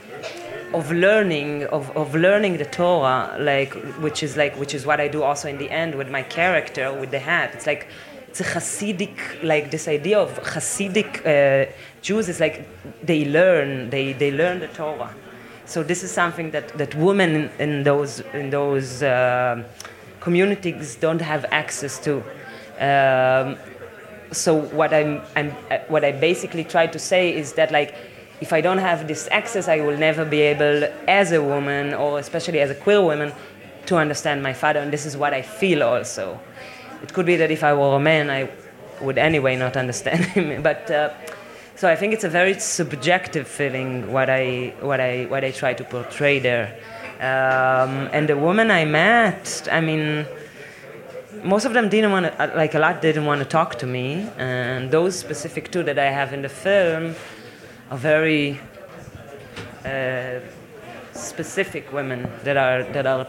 of 0.73 0.91
learning 0.91 1.65
of, 1.65 1.89
of 1.97 2.13
learning 2.13 2.57
the 2.57 2.65
Torah 2.65 3.35
like 3.39 3.73
which 3.99 4.21
is 4.21 4.37
like 4.37 4.55
which 4.55 4.75
is 4.75 4.85
what 4.85 4.99
I 4.99 5.07
do 5.07 5.23
also 5.23 5.49
in 5.49 5.57
the 5.57 5.69
end 5.71 5.95
with 5.95 6.11
my 6.11 6.21
character 6.21 6.93
with 6.93 7.09
the 7.09 7.17
hat 7.17 7.55
it's 7.55 7.65
like 7.65 7.87
it's 8.29 8.41
a 8.41 8.43
Hasidic, 8.43 9.43
like 9.43 9.71
this 9.71 9.87
idea 9.87 10.19
of 10.19 10.39
Hasidic 10.43 11.25
uh, 11.25 11.71
Jews 12.01 12.29
is 12.29 12.39
like 12.39 12.67
they 13.03 13.25
learn, 13.25 13.89
they, 13.89 14.13
they 14.13 14.31
learn 14.31 14.59
the 14.59 14.67
Torah. 14.67 15.15
So 15.69 15.83
this 15.83 16.01
is 16.01 16.09
something 16.09 16.49
that, 16.49 16.69
that 16.79 16.95
women 16.95 17.51
in 17.59 17.83
those, 17.83 18.21
in 18.33 18.49
those 18.49 19.03
uh, 19.03 19.63
communities 20.19 20.95
don't 20.95 21.21
have 21.21 21.45
access 21.51 21.99
to. 22.05 22.23
Um, 22.79 23.55
so 24.31 24.55
what 24.55 24.95
I'm, 24.95 25.21
I'm, 25.35 25.51
what 25.87 26.03
I 26.03 26.11
basically 26.11 26.63
try 26.63 26.87
to 26.87 26.97
say 26.97 27.35
is 27.35 27.53
that 27.53 27.71
like 27.71 27.93
if 28.41 28.51
I 28.51 28.61
don't 28.61 28.79
have 28.79 29.07
this 29.07 29.29
access, 29.31 29.67
I 29.67 29.81
will 29.81 29.95
never 29.95 30.25
be 30.25 30.41
able, 30.41 30.91
as 31.07 31.33
a 31.33 31.43
woman 31.43 31.93
or 31.93 32.17
especially 32.17 32.61
as 32.61 32.71
a 32.71 32.75
queer 32.75 33.03
woman, 33.03 33.31
to 33.85 33.97
understand 33.97 34.41
my 34.41 34.53
father, 34.53 34.79
and 34.79 34.91
this 34.91 35.05
is 35.05 35.15
what 35.15 35.35
I 35.35 35.43
feel 35.43 35.83
also. 35.83 36.39
It 37.03 37.13
could 37.13 37.27
be 37.27 37.35
that 37.35 37.51
if 37.51 37.63
I 37.63 37.73
were 37.75 37.95
a 37.95 37.99
man, 37.99 38.31
I 38.31 38.49
would 39.01 39.19
anyway 39.19 39.55
not 39.55 39.77
understand 39.77 40.25
him. 40.35 40.63
But 40.63 40.89
uh, 40.89 41.13
so 41.79 41.87
I 41.87 41.95
think 41.95 42.13
it's 42.13 42.25
a 42.25 42.29
very 42.29 42.59
subjective 42.59 43.47
feeling 43.47 44.11
what 44.11 44.29
I 44.29 44.73
what 44.81 44.99
I 44.99 45.27
what 45.31 45.45
I 45.45 45.51
try 45.51 45.73
to 45.73 45.83
portray 45.85 46.37
there. 46.37 46.77
Um, 47.21 48.09
and 48.11 48.27
the 48.27 48.35
woman 48.35 48.69
I 48.69 48.83
met, 48.83 49.65
I 49.71 49.79
mean, 49.79 50.25
most 51.41 51.63
of 51.63 51.71
them 51.71 51.87
didn't 51.87 52.11
want 52.11 52.25
to, 52.25 52.33
uh, 52.41 52.51
like 52.53 52.75
a 52.75 52.79
lot 52.79 53.01
didn't 53.01 53.25
want 53.25 53.39
to 53.39 53.45
talk 53.45 53.75
to 53.79 53.87
me. 53.87 54.27
And 54.37 54.91
those 54.91 55.17
specific 55.17 55.71
two 55.71 55.83
that 55.83 55.97
I 55.97 56.11
have 56.11 56.33
in 56.33 56.41
the 56.41 56.49
film 56.49 57.15
are 57.89 57.97
very 57.97 58.59
uh, 59.85 60.39
specific 61.13 61.93
women 61.93 62.29
that 62.43 62.57
are 62.57 62.83
that 62.91 63.05
are 63.07 63.25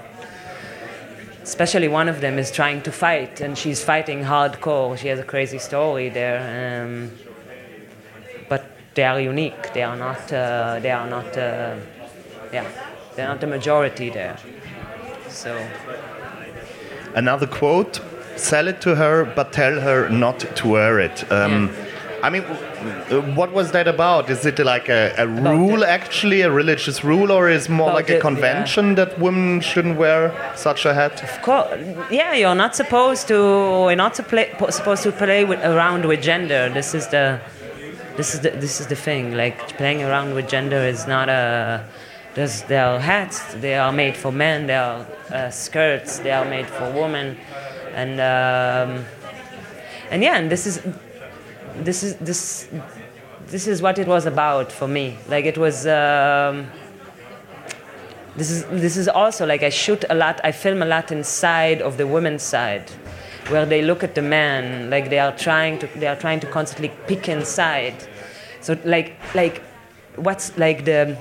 especially 1.44 1.86
one 1.86 2.08
of 2.08 2.20
them 2.20 2.36
is 2.36 2.50
trying 2.50 2.82
to 2.82 2.90
fight 2.90 3.40
and 3.40 3.56
she's 3.56 3.82
fighting 3.82 4.22
hardcore 4.24 4.96
she 4.98 5.08
has 5.08 5.18
a 5.18 5.24
crazy 5.24 5.58
story 5.58 6.08
there 6.10 6.84
um, 6.84 7.10
they 8.94 9.04
are 9.04 9.20
unique 9.20 9.72
they 9.72 9.82
are 9.82 9.96
not 9.96 10.32
uh, 10.32 10.78
they 10.80 10.90
are 10.90 11.08
not 11.08 11.36
uh, 11.36 11.76
yeah 12.52 12.66
they're 13.14 13.28
not 13.28 13.40
the 13.40 13.46
majority 13.46 14.10
there 14.10 14.36
so 15.28 15.52
another 17.14 17.46
quote 17.46 18.00
sell 18.36 18.68
it 18.68 18.80
to 18.80 18.94
her 18.96 19.24
but 19.24 19.52
tell 19.52 19.80
her 19.80 20.08
not 20.08 20.38
to 20.56 20.68
wear 20.68 20.98
it 20.98 21.30
um, 21.32 21.68
yeah 21.68 21.86
I 22.22 22.28
mean, 22.28 22.42
what 23.34 23.52
was 23.52 23.72
that 23.72 23.88
about? 23.88 24.28
Is 24.30 24.44
it 24.44 24.58
like 24.58 24.88
a, 24.88 25.14
a 25.16 25.26
rule, 25.26 25.84
actually, 25.84 26.42
a 26.42 26.50
religious 26.50 27.02
rule, 27.02 27.32
or 27.32 27.48
is 27.48 27.68
more 27.68 27.92
like 27.92 28.10
a 28.10 28.20
convention 28.20 28.88
yeah. 28.88 29.04
that 29.04 29.18
women 29.18 29.60
shouldn't 29.60 29.96
wear 29.98 30.34
such 30.54 30.84
a 30.84 30.92
hat? 30.94 31.22
Of 31.22 31.42
course, 31.42 31.80
yeah. 32.10 32.34
You're 32.34 32.54
not 32.54 32.76
supposed 32.76 33.28
to. 33.28 33.34
You're 33.34 33.96
not 33.96 34.14
to 34.14 34.22
play, 34.22 34.54
supposed 34.70 35.02
to 35.04 35.12
play 35.12 35.44
with, 35.44 35.64
around 35.64 36.04
with 36.06 36.22
gender. 36.22 36.68
This 36.68 36.94
is 36.94 37.08
the. 37.08 37.40
This 38.20 38.34
is 38.34 38.40
the 38.40 38.50
this 38.50 38.80
is 38.80 38.86
the 38.86 38.96
thing. 38.96 39.34
Like 39.34 39.56
playing 39.78 40.02
around 40.02 40.34
with 40.34 40.46
gender 40.46 40.76
is 40.76 41.06
not 41.06 41.30
a. 41.30 41.86
There's, 42.34 42.60
there 42.64 42.84
are 42.84 43.00
hats. 43.00 43.54
They 43.54 43.76
are 43.76 43.92
made 43.92 44.14
for 44.14 44.30
men. 44.30 44.66
There 44.66 44.82
are 44.82 45.06
uh, 45.32 45.50
skirts. 45.50 46.18
They 46.18 46.30
are 46.30 46.44
made 46.44 46.66
for 46.66 46.92
women, 46.92 47.38
and 47.94 48.20
um, 48.20 49.06
and 50.10 50.22
yeah. 50.22 50.36
And 50.36 50.50
this 50.50 50.66
is 50.66 50.82
this 51.76 52.02
is 52.02 52.16
this 52.16 52.68
this 53.46 53.66
is 53.66 53.80
what 53.80 53.98
it 53.98 54.06
was 54.06 54.26
about 54.26 54.70
for 54.70 54.86
me. 54.86 55.16
Like 55.26 55.46
it 55.46 55.56
was. 55.56 55.86
Um, 55.86 56.66
this 58.36 58.50
is 58.50 58.66
this 58.66 58.98
is 58.98 59.08
also 59.08 59.46
like 59.46 59.62
I 59.62 59.70
shoot 59.70 60.04
a 60.10 60.14
lot. 60.14 60.42
I 60.44 60.52
film 60.52 60.82
a 60.82 60.86
lot 60.86 61.10
inside 61.10 61.80
of 61.80 61.96
the 61.96 62.06
women's 62.06 62.42
side, 62.42 62.92
where 63.50 63.66
they 63.66 63.82
look 63.82 64.02
at 64.02 64.14
the 64.14 64.22
man 64.22 64.90
like 64.90 65.10
they 65.10 65.18
are 65.18 65.36
trying 65.36 65.78
to 65.78 65.86
they 65.98 66.06
are 66.06 66.16
trying 66.16 66.40
to 66.40 66.46
constantly 66.46 66.90
pick 67.06 67.28
inside. 67.28 67.94
So 68.60 68.78
like 68.84 69.16
like 69.34 69.62
what's 70.16 70.56
like 70.56 70.84
the 70.84 71.16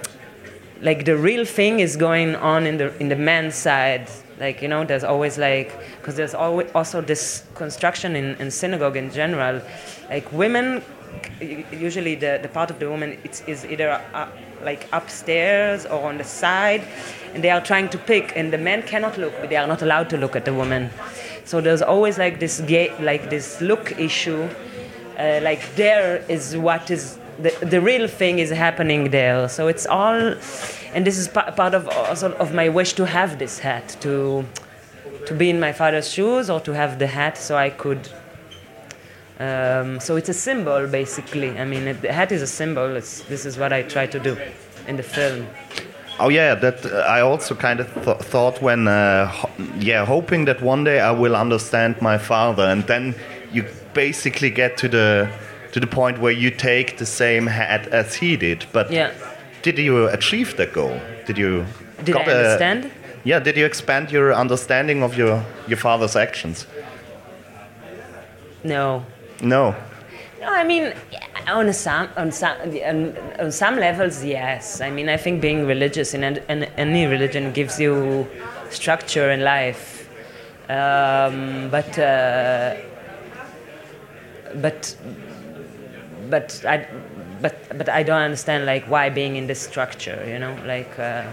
like 0.82 1.06
the 1.06 1.18
real 1.18 1.46
thing 1.46 1.80
is 1.80 1.96
going 1.96 2.36
on 2.36 2.66
in 2.66 2.78
the 2.78 2.96
in 3.00 3.10
the 3.10 3.16
man's 3.16 3.56
side. 3.56 4.10
Like 4.40 4.62
you 4.62 4.68
know 4.68 4.86
there's 4.86 5.04
always 5.04 5.38
like 5.38 5.74
because 5.98 6.16
there's 6.16 6.34
always 6.34 6.72
also 6.74 7.02
this 7.02 7.44
construction 7.56 8.16
in, 8.16 8.36
in 8.36 8.52
synagogue 8.52 8.96
in 8.96 9.12
general. 9.12 9.62
Like 10.10 10.32
women 10.32 10.82
usually 11.72 12.16
the, 12.16 12.40
the 12.42 12.48
part 12.48 12.70
of 12.70 12.80
the 12.80 12.90
woman 12.90 13.18
it's, 13.24 13.42
is 13.42 13.66
either 13.66 14.02
uh, 14.14 14.28
like 14.64 14.88
upstairs 14.92 15.86
or 15.86 16.08
on 16.08 16.18
the 16.18 16.24
side 16.24 16.86
and 17.34 17.44
they 17.44 17.50
are 17.50 17.62
trying 17.62 17.90
to 17.90 17.98
pick 17.98 18.34
and 18.36 18.52
the 18.52 18.58
men 18.58 18.82
cannot 18.84 19.18
look 19.18 19.34
they 19.50 19.56
are 19.56 19.68
not 19.68 19.82
allowed 19.82 20.10
to 20.10 20.18
look 20.18 20.36
at 20.36 20.46
the 20.46 20.54
woman 20.54 20.90
so 21.50 21.60
there's 21.60 21.82
always 21.82 22.20
like 22.20 22.40
this 22.40 22.62
gay, 22.62 22.88
like 23.00 23.30
this 23.30 23.60
look 23.60 23.86
issue 24.00 24.48
uh, 25.18 25.40
like 25.42 25.62
there 25.76 26.24
is 26.30 26.56
what 26.56 26.92
is 26.92 27.18
the, 27.40 27.52
the 27.74 27.82
real 27.82 28.08
thing 28.08 28.38
is 28.38 28.52
happening 28.52 29.10
there 29.10 29.50
so 29.50 29.68
it's 29.68 29.88
all 29.88 30.36
and 30.94 31.08
this 31.08 31.18
is 31.18 31.28
pa- 31.28 31.52
part 31.52 31.74
of 31.74 31.88
also 31.88 32.34
of 32.34 32.54
my 32.54 32.70
wish 32.70 32.94
to 32.94 33.06
have 33.06 33.40
this 33.40 33.60
hat 33.60 33.98
to 34.00 34.46
to 35.26 35.34
be 35.34 35.50
in 35.50 35.60
my 35.60 35.74
father's 35.74 36.10
shoes 36.10 36.50
or 36.50 36.60
to 36.60 36.72
have 36.74 37.00
the 37.00 37.08
hat 37.08 37.36
so 37.38 37.58
I 37.58 37.72
could 37.72 38.08
um, 39.40 40.02
so 40.02 40.18
it's 40.18 40.28
a 40.28 40.34
symbol, 40.34 40.86
basically. 40.86 41.58
I 41.58 41.64
mean, 41.64 41.88
it, 41.88 42.02
the 42.02 42.12
hat 42.12 42.34
is 42.34 42.42
a 42.42 42.48
symbol. 42.48 42.98
It's, 42.98 43.22
this 43.22 43.46
is 43.46 43.58
what 43.58 43.72
I 43.72 43.84
try 43.84 44.06
to 44.06 44.20
do 44.20 44.38
in 44.86 44.98
the 44.98 45.04
film. 45.04 45.48
Oh 46.22 46.30
yeah, 46.30 46.56
that 46.56 46.86
uh, 46.86 46.98
I 47.18 47.22
also 47.22 47.56
kind 47.56 47.80
of 47.80 47.88
th 48.04 48.18
thought 48.32 48.62
when, 48.62 48.88
uh, 48.88 49.32
yeah, 49.80 50.06
hoping 50.06 50.46
that 50.46 50.62
one 50.62 50.84
day 50.84 51.00
I 51.00 51.12
will 51.12 51.36
understand 51.36 51.96
my 52.02 52.18
father, 52.18 52.64
and 52.64 52.84
then 52.88 53.16
you 53.54 53.64
basically 53.94 54.50
get 54.50 54.78
to 54.78 54.88
the 54.90 55.28
to 55.72 55.80
the 55.80 55.88
point 55.88 56.18
where 56.20 56.34
you 56.44 56.52
take 56.52 56.98
the 56.98 57.06
same 57.06 57.48
hat 57.48 57.88
as 57.92 58.16
he 58.16 58.38
did. 58.38 58.66
But 58.74 58.92
Yeah. 58.92 59.10
did 59.62 59.78
you 59.78 60.08
achieve 60.10 60.56
that 60.58 60.74
goal? 60.74 61.00
Did 61.28 61.38
you? 61.38 61.66
Did 62.04 62.16
I 62.16 62.20
got 62.20 62.28
a- 62.28 62.36
understand? 62.36 62.92
yeah. 63.24 63.40
Did 63.44 63.56
you 63.58 63.66
expand 63.66 64.12
your 64.12 64.34
understanding 64.34 65.04
of 65.04 65.18
your 65.18 65.42
your 65.68 65.78
father's 65.80 66.16
actions? 66.16 66.68
No. 68.64 69.04
No. 69.42 69.74
No, 70.40 70.48
I 70.48 70.64
mean, 70.64 70.94
on 71.48 71.74
some 71.74 72.10
on 72.16 72.32
some 72.32 72.58
on, 72.86 73.52
some 73.52 73.76
levels, 73.76 74.24
yes. 74.24 74.80
I 74.80 74.90
mean, 74.90 75.10
I 75.10 75.18
think 75.18 75.42
being 75.42 75.66
religious 75.68 76.14
in, 76.14 76.24
in 76.24 76.64
any 76.78 77.06
religion 77.06 77.52
gives 77.52 77.80
you 77.80 78.26
structure 78.70 79.32
in 79.32 79.42
life, 79.44 80.10
um, 80.70 81.70
but 81.70 82.00
uh, 82.00 82.76
but 84.56 84.96
but 86.30 86.64
I 86.66 86.88
but 87.42 87.78
but 87.78 87.90
I 87.90 88.04
don't 88.04 88.22
understand 88.22 88.66
like 88.66 88.86
why 88.90 89.10
being 89.10 89.36
in 89.36 89.48
this 89.48 89.60
structure. 89.62 90.24
You 90.28 90.40
know, 90.40 90.58
like. 90.66 90.98
Uh, 90.98 91.24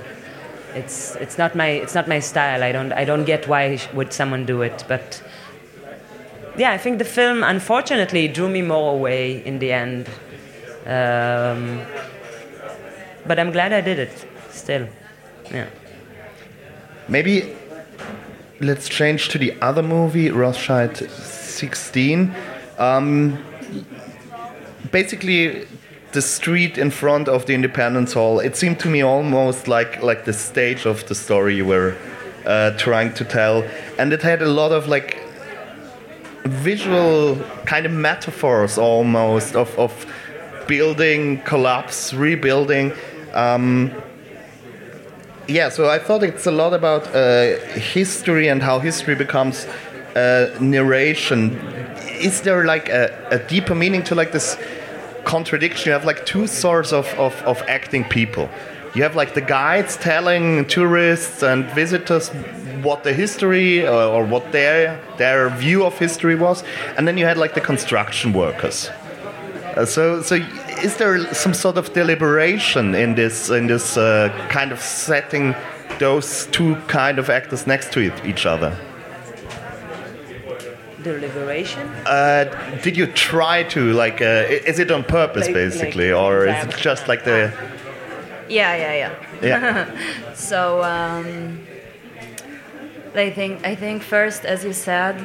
it's, 0.75 1.17
it's 1.17 1.39
not 1.39 1.57
my 1.57 1.69
it's 1.69 1.95
not 1.95 2.07
my 2.07 2.19
style. 2.19 2.63
I 2.63 2.71
don't 2.71 2.93
I 2.93 3.07
don't 3.07 3.25
get 3.25 3.49
why 3.49 3.81
would 3.95 4.13
someone 4.13 4.45
do 4.45 4.61
it, 4.61 4.85
but 4.87 5.23
yeah, 6.59 6.73
I 6.73 6.79
think 6.79 6.99
the 6.99 7.05
film 7.05 7.43
unfortunately 7.43 8.29
drew 8.29 8.49
me 8.49 8.63
more 8.63 8.93
away 8.95 9.45
in 9.45 9.59
the 9.59 9.73
end. 9.73 10.09
Um, 10.87 11.83
but 13.27 13.39
I'm 13.39 13.51
glad 13.51 13.73
I 13.73 13.81
did 13.81 13.99
it 13.99 14.27
still. 14.51 14.89
Yeah. 15.51 15.69
Maybe 17.09 17.57
let's 18.61 18.89
change 18.89 19.29
to 19.31 19.39
the 19.39 19.55
other 19.61 19.83
movie, 19.83 20.31
Rothschild 20.31 20.97
16. 20.97 22.35
Um, 22.79 23.43
basically, 24.91 25.67
the 26.13 26.23
street 26.23 26.79
in 26.79 26.91
front 26.91 27.29
of 27.29 27.47
the 27.47 27.55
Independence 27.55 28.15
Hall. 28.15 28.41
It 28.41 28.57
seemed 28.57 28.81
to 28.81 28.89
me 28.89 29.03
almost 29.03 29.69
like 29.69 30.03
like 30.03 30.25
the 30.25 30.33
stage 30.33 30.87
of 30.87 31.07
the 31.09 31.15
story 31.15 31.57
you 31.57 31.67
were 31.67 31.95
uh, 32.47 32.71
trying 32.79 33.13
to 33.15 33.25
tell, 33.25 33.65
and 33.99 34.13
it 34.13 34.23
had 34.23 34.41
a 34.43 34.49
lot 34.49 34.73
of 34.73 34.89
like 34.89 35.26
visual 36.49 37.37
kind 37.65 37.87
of 37.87 37.93
metaphors 37.93 38.79
almost 38.79 39.57
of, 39.57 39.77
of 39.79 40.07
building, 40.67 41.41
collapse, 41.43 42.13
rebuilding. 42.13 42.93
Um, 43.33 43.93
yeah, 45.49 45.69
so 45.69 45.89
I 45.89 45.99
thought 45.99 46.23
it's 46.23 46.47
a 46.47 46.51
lot 46.51 46.75
about 46.75 47.07
uh, 47.15 47.59
history 47.75 48.49
and 48.49 48.63
how 48.63 48.81
history 48.81 49.15
becomes 49.15 49.67
uh, 50.17 50.57
narration. 50.61 51.57
Is 52.21 52.41
there 52.41 52.65
like 52.65 52.89
a, 52.89 53.29
a 53.31 53.39
deeper 53.39 53.75
meaning 53.75 54.03
to 54.05 54.15
like 54.15 54.33
this 54.33 54.57
contradiction? 55.25 55.91
You 55.91 55.93
have 55.93 56.05
like 56.05 56.27
two 56.27 56.47
sorts 56.47 56.93
of, 56.93 57.07
of, 57.15 57.35
of 57.43 57.63
acting 57.69 58.05
people. 58.05 58.49
You 58.95 59.03
have 59.03 59.15
like 59.15 59.35
the 59.35 59.43
guides 59.43 59.97
telling 59.97 60.65
tourists 60.67 61.43
and 61.43 61.67
visitors 61.67 62.31
what 62.87 63.03
the 63.03 63.13
history 63.13 63.87
or, 63.87 64.03
or 64.15 64.25
what 64.25 64.53
their 64.53 64.99
their 65.19 65.51
view 65.51 65.85
of 65.85 65.99
history 65.99 66.37
was, 66.37 66.65
and 66.97 67.07
then 67.07 67.19
you 67.19 67.27
had 67.27 67.37
like 67.37 67.55
the 67.55 67.61
construction 67.61 68.33
workers. 68.33 68.91
Uh, 69.77 69.85
so, 69.85 70.23
so 70.23 70.37
is 70.83 70.97
there 70.97 71.35
some 71.35 71.53
sort 71.53 71.77
of 71.77 71.93
deliberation 71.93 72.95
in 72.95 73.15
this 73.15 73.51
in 73.51 73.67
this 73.67 73.97
uh, 73.97 74.29
kind 74.49 74.73
of 74.73 74.81
setting 74.81 75.55
those 75.99 76.47
two 76.47 76.77
kind 76.89 77.19
of 77.19 77.29
actors 77.29 77.67
next 77.67 77.93
to 77.93 78.01
each 78.27 78.47
other? 78.47 78.73
Deliberation? 81.03 81.87
Uh, 82.07 82.45
did 82.83 82.97
you 82.97 83.07
try 83.07 83.63
to 83.65 83.93
like? 83.93 84.21
Uh, 84.21 84.67
is 84.71 84.79
it 84.79 84.91
on 84.91 85.05
purpose, 85.05 85.47
Like- 85.47 85.55
basically, 85.55 86.13
like 86.13 86.23
or 86.23 86.47
is 86.47 86.65
it 86.65 86.77
just 86.77 87.07
like 87.09 87.25
the? 87.25 87.53
Yeah, 88.49 88.77
yeah, 88.77 88.95
yeah. 88.95 89.13
Yeah. 89.43 89.87
So 90.35 90.83
um, 90.83 91.66
I 93.19 93.31
think 93.31 93.67
I 93.67 93.75
think 93.75 94.03
first, 94.03 94.45
as 94.45 94.65
you 94.65 94.73
said, 94.73 95.25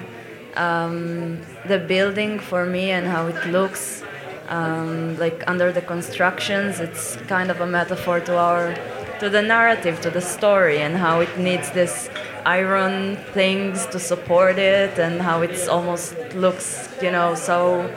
um, 0.55 1.41
the 1.65 1.79
building 1.79 2.39
for 2.39 2.65
me 2.65 2.91
and 2.91 3.07
how 3.07 3.27
it 3.27 3.45
looks, 3.47 4.03
um, 4.49 5.17
like 5.17 5.43
under 5.47 5.71
the 5.71 5.81
constructions, 5.81 6.79
it's 6.79 7.15
kind 7.27 7.49
of 7.51 7.61
a 7.61 7.67
metaphor 7.67 8.19
to 8.21 8.37
our 8.37 8.75
to 9.19 9.29
the 9.29 9.41
narrative, 9.41 10.01
to 10.01 10.09
the 10.09 10.21
story, 10.21 10.79
and 10.79 10.95
how 10.97 11.19
it 11.21 11.37
needs 11.37 11.71
this 11.71 12.09
iron 12.45 13.17
things 13.33 13.85
to 13.87 13.99
support 13.99 14.57
it, 14.57 14.97
and 14.97 15.21
how 15.21 15.41
it's 15.41 15.67
almost 15.67 16.15
looks, 16.35 16.89
you 17.01 17.11
know, 17.11 17.35
so 17.35 17.89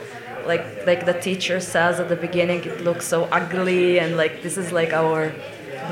like 0.45 0.85
like 0.85 1.05
the 1.05 1.13
teacher 1.13 1.59
says 1.59 1.99
at 1.99 2.09
the 2.09 2.15
beginning, 2.15 2.63
it 2.63 2.81
looks 2.81 3.07
so 3.07 3.23
ugly, 3.31 3.99
and 3.99 4.17
like 4.17 4.43
this 4.43 4.57
is 4.57 4.71
like 4.71 4.93
our 4.93 5.33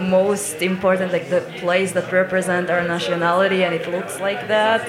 most 0.01 0.61
important 0.61 1.11
like 1.11 1.29
the 1.29 1.41
place 1.59 1.91
that 1.93 2.11
represent 2.11 2.69
our 2.69 2.83
nationality 2.83 3.63
and 3.63 3.73
it 3.73 3.89
looks 3.89 4.19
like 4.19 4.47
that 4.47 4.87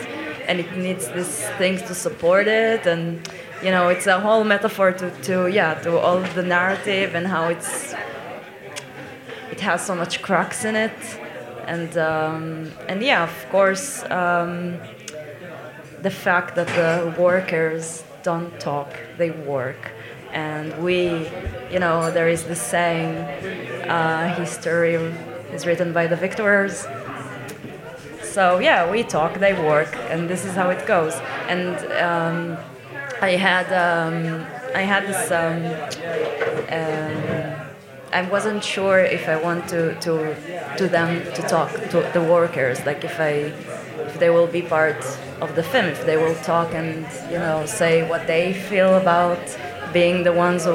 and 0.48 0.60
it 0.60 0.76
needs 0.76 1.08
these 1.10 1.40
things 1.58 1.82
to 1.82 1.94
support 1.94 2.46
it 2.46 2.86
and 2.86 3.28
you 3.62 3.70
know 3.70 3.88
it's 3.88 4.06
a 4.06 4.20
whole 4.20 4.44
metaphor 4.44 4.92
to, 4.92 5.10
to 5.22 5.48
yeah 5.48 5.74
to 5.74 5.98
all 5.98 6.20
the 6.20 6.42
narrative 6.42 7.14
and 7.14 7.26
how 7.26 7.48
it's 7.48 7.94
it 9.54 9.60
has 9.60 9.86
so 9.86 9.94
much 9.94 10.20
cracks 10.20 10.64
in 10.64 10.74
it. 10.74 10.98
And 11.66 11.96
um, 11.96 12.70
and 12.88 13.02
yeah 13.02 13.22
of 13.24 13.46
course 13.50 14.02
um, 14.10 14.76
the 16.02 16.10
fact 16.10 16.56
that 16.56 16.68
the 16.80 17.14
workers 17.18 18.04
don't 18.22 18.52
talk 18.60 18.90
they 19.16 19.30
work 19.30 19.92
and 20.34 20.76
we 20.82 21.28
you 21.70 21.78
know 21.78 22.10
there 22.10 22.28
is 22.28 22.44
this 22.44 22.60
saying 22.60 23.16
uh, 23.88 24.34
history 24.34 24.94
is 25.52 25.64
written 25.66 25.92
by 25.92 26.06
the 26.06 26.16
victors. 26.16 26.86
So 28.22 28.58
yeah 28.58 28.90
we 28.90 29.02
talk 29.04 29.38
they 29.38 29.54
work 29.54 29.94
and 30.10 30.28
this 30.28 30.44
is 30.44 30.54
how 30.54 30.70
it 30.70 30.86
goes. 30.86 31.14
And 31.48 31.76
um, 32.08 32.58
i 33.22 33.30
had 33.30 33.66
um, 33.72 34.44
i 34.74 34.82
had 34.82 35.02
this 35.10 35.30
um, 35.30 35.60
um, 36.76 37.54
I 38.12 38.22
wasn't 38.22 38.62
sure 38.62 39.00
if 39.00 39.28
I 39.28 39.36
want 39.36 39.68
to, 39.70 39.98
to 40.06 40.14
to 40.76 40.86
them 40.86 41.10
to 41.34 41.42
talk 41.42 41.72
to 41.90 42.08
the 42.12 42.22
workers, 42.22 42.86
like 42.86 43.02
if 43.04 43.18
I 43.18 43.52
if 44.08 44.20
they 44.20 44.30
will 44.30 44.46
be 44.46 44.62
part 44.62 45.02
of 45.40 45.56
the 45.56 45.64
film, 45.64 45.86
if 45.86 46.06
they 46.06 46.16
will 46.16 46.36
talk 46.36 46.72
and 46.74 47.06
you 47.30 47.38
know 47.38 47.66
say 47.66 48.08
what 48.08 48.28
they 48.28 48.52
feel 48.52 48.94
about 48.94 49.42
being 49.94 50.24
the 50.24 50.32
ones 50.32 50.64
who 50.64 50.74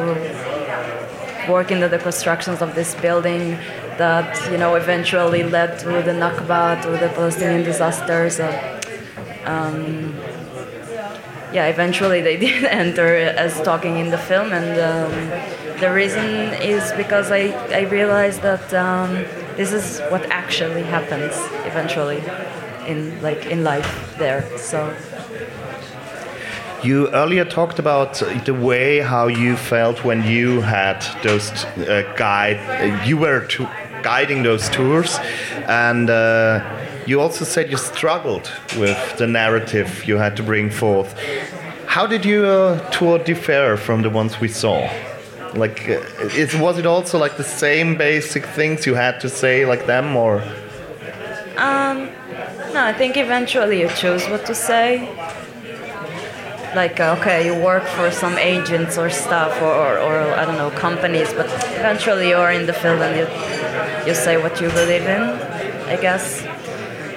work 1.51 1.71
in 1.71 1.79
the, 1.81 1.99
constructions 1.99 2.61
of 2.61 2.73
this 2.75 2.95
building 2.95 3.57
that 3.97 4.29
you 4.51 4.57
know 4.57 4.75
eventually 4.75 5.43
led 5.43 5.77
to 5.79 5.89
the 6.07 6.15
Nakba, 6.23 6.81
to 6.81 6.89
the 6.91 7.09
Palestinian 7.09 7.63
disasters. 7.63 8.37
So 8.37 8.47
um, 9.45 10.15
yeah, 11.51 11.67
eventually 11.67 12.21
they 12.21 12.37
did 12.45 12.63
enter 12.63 13.15
as 13.15 13.61
talking 13.61 13.97
in 13.97 14.09
the 14.09 14.17
film, 14.17 14.53
and 14.53 14.69
um, 14.79 15.79
the 15.79 15.91
reason 15.91 16.25
is 16.73 16.91
because 16.93 17.31
I, 17.31 17.41
I 17.79 17.81
realized 17.99 18.41
that 18.41 18.73
um, 18.73 19.13
this 19.55 19.71
is 19.73 19.99
what 20.11 20.23
actually 20.29 20.83
happens 20.83 21.33
eventually 21.65 22.21
in 22.87 23.21
like 23.21 23.45
in 23.45 23.63
life 23.63 24.15
there. 24.17 24.41
So 24.57 24.95
You 26.83 27.09
earlier 27.09 27.43
talked 27.43 27.77
about 27.77 28.23
the 28.45 28.53
way 28.53 28.99
how 28.99 29.27
you 29.27 29.57
felt 29.57 30.05
when 30.05 30.23
you 30.23 30.61
had 30.61 31.01
those 31.23 31.51
uh, 31.51 32.13
guide. 32.15 32.57
Uh, 32.57 33.03
you 33.03 33.17
were 33.17 33.45
guiding 34.01 34.43
those 34.43 34.69
tours, 34.69 35.19
and 35.67 36.09
uh, 36.09 36.63
you 37.05 37.19
also 37.19 37.43
said 37.43 37.69
you 37.69 37.75
struggled 37.75 38.49
with 38.77 39.17
the 39.17 39.27
narrative 39.27 40.05
you 40.05 40.17
had 40.17 40.37
to 40.37 40.43
bring 40.43 40.69
forth. 40.69 41.13
How 41.85 42.07
did 42.07 42.23
your 42.23 42.79
tour 42.91 43.19
differ 43.19 43.75
from 43.75 44.01
the 44.01 44.09
ones 44.09 44.39
we 44.39 44.47
saw? 44.47 44.89
Like, 45.55 45.89
uh, 45.89 45.99
was 46.59 46.77
it 46.77 46.85
also 46.85 47.17
like 47.17 47.35
the 47.35 47.43
same 47.43 47.97
basic 47.97 48.45
things 48.45 48.85
you 48.85 48.95
had 48.95 49.19
to 49.19 49.27
say 49.27 49.65
like 49.65 49.85
them, 49.85 50.15
or? 50.15 50.41
um, 51.57 52.09
no, 52.73 52.85
I 52.85 52.93
think 52.93 53.17
eventually 53.17 53.81
you 53.81 53.89
choose 53.89 54.25
what 54.29 54.45
to 54.45 54.55
say. 54.55 55.09
Like 56.75 56.99
uh, 56.99 57.15
okay, 57.19 57.45
you 57.45 57.55
work 57.55 57.83
for 57.83 58.11
some 58.11 58.37
agents 58.37 58.97
or 58.97 59.09
stuff, 59.09 59.59
or, 59.61 59.73
or, 59.73 59.97
or 59.97 60.33
I 60.33 60.45
don't 60.45 60.57
know 60.57 60.69
companies, 60.69 61.33
but 61.33 61.47
eventually 61.79 62.29
you're 62.29 62.51
in 62.51 62.67
the 62.67 62.73
field 62.73 63.01
and 63.01 63.15
you 63.19 63.27
you 64.07 64.13
say 64.13 64.37
what 64.37 64.61
you 64.61 64.69
believe 64.69 65.03
in, 65.03 65.21
I 65.93 65.97
guess. 65.99 66.45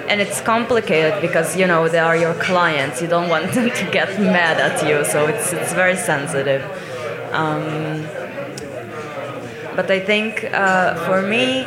And 0.09 0.19
it's 0.19 0.41
complicated 0.41 1.21
because 1.21 1.55
you 1.55 1.67
know 1.67 1.87
they 1.87 1.99
are 1.99 2.17
your 2.17 2.33
clients. 2.35 3.01
You 3.01 3.07
don't 3.07 3.29
want 3.35 3.51
them 3.53 3.69
to 3.69 3.91
get 3.91 4.19
mad 4.19 4.57
at 4.59 4.87
you, 4.87 5.05
so 5.05 5.27
it's 5.27 5.53
it's 5.53 5.73
very 5.73 5.97
sensitive. 5.97 6.63
Um, 7.31 8.07
but 9.75 9.89
I 9.89 9.99
think 9.99 10.43
uh, 10.53 10.95
for 11.05 11.21
me, 11.21 11.65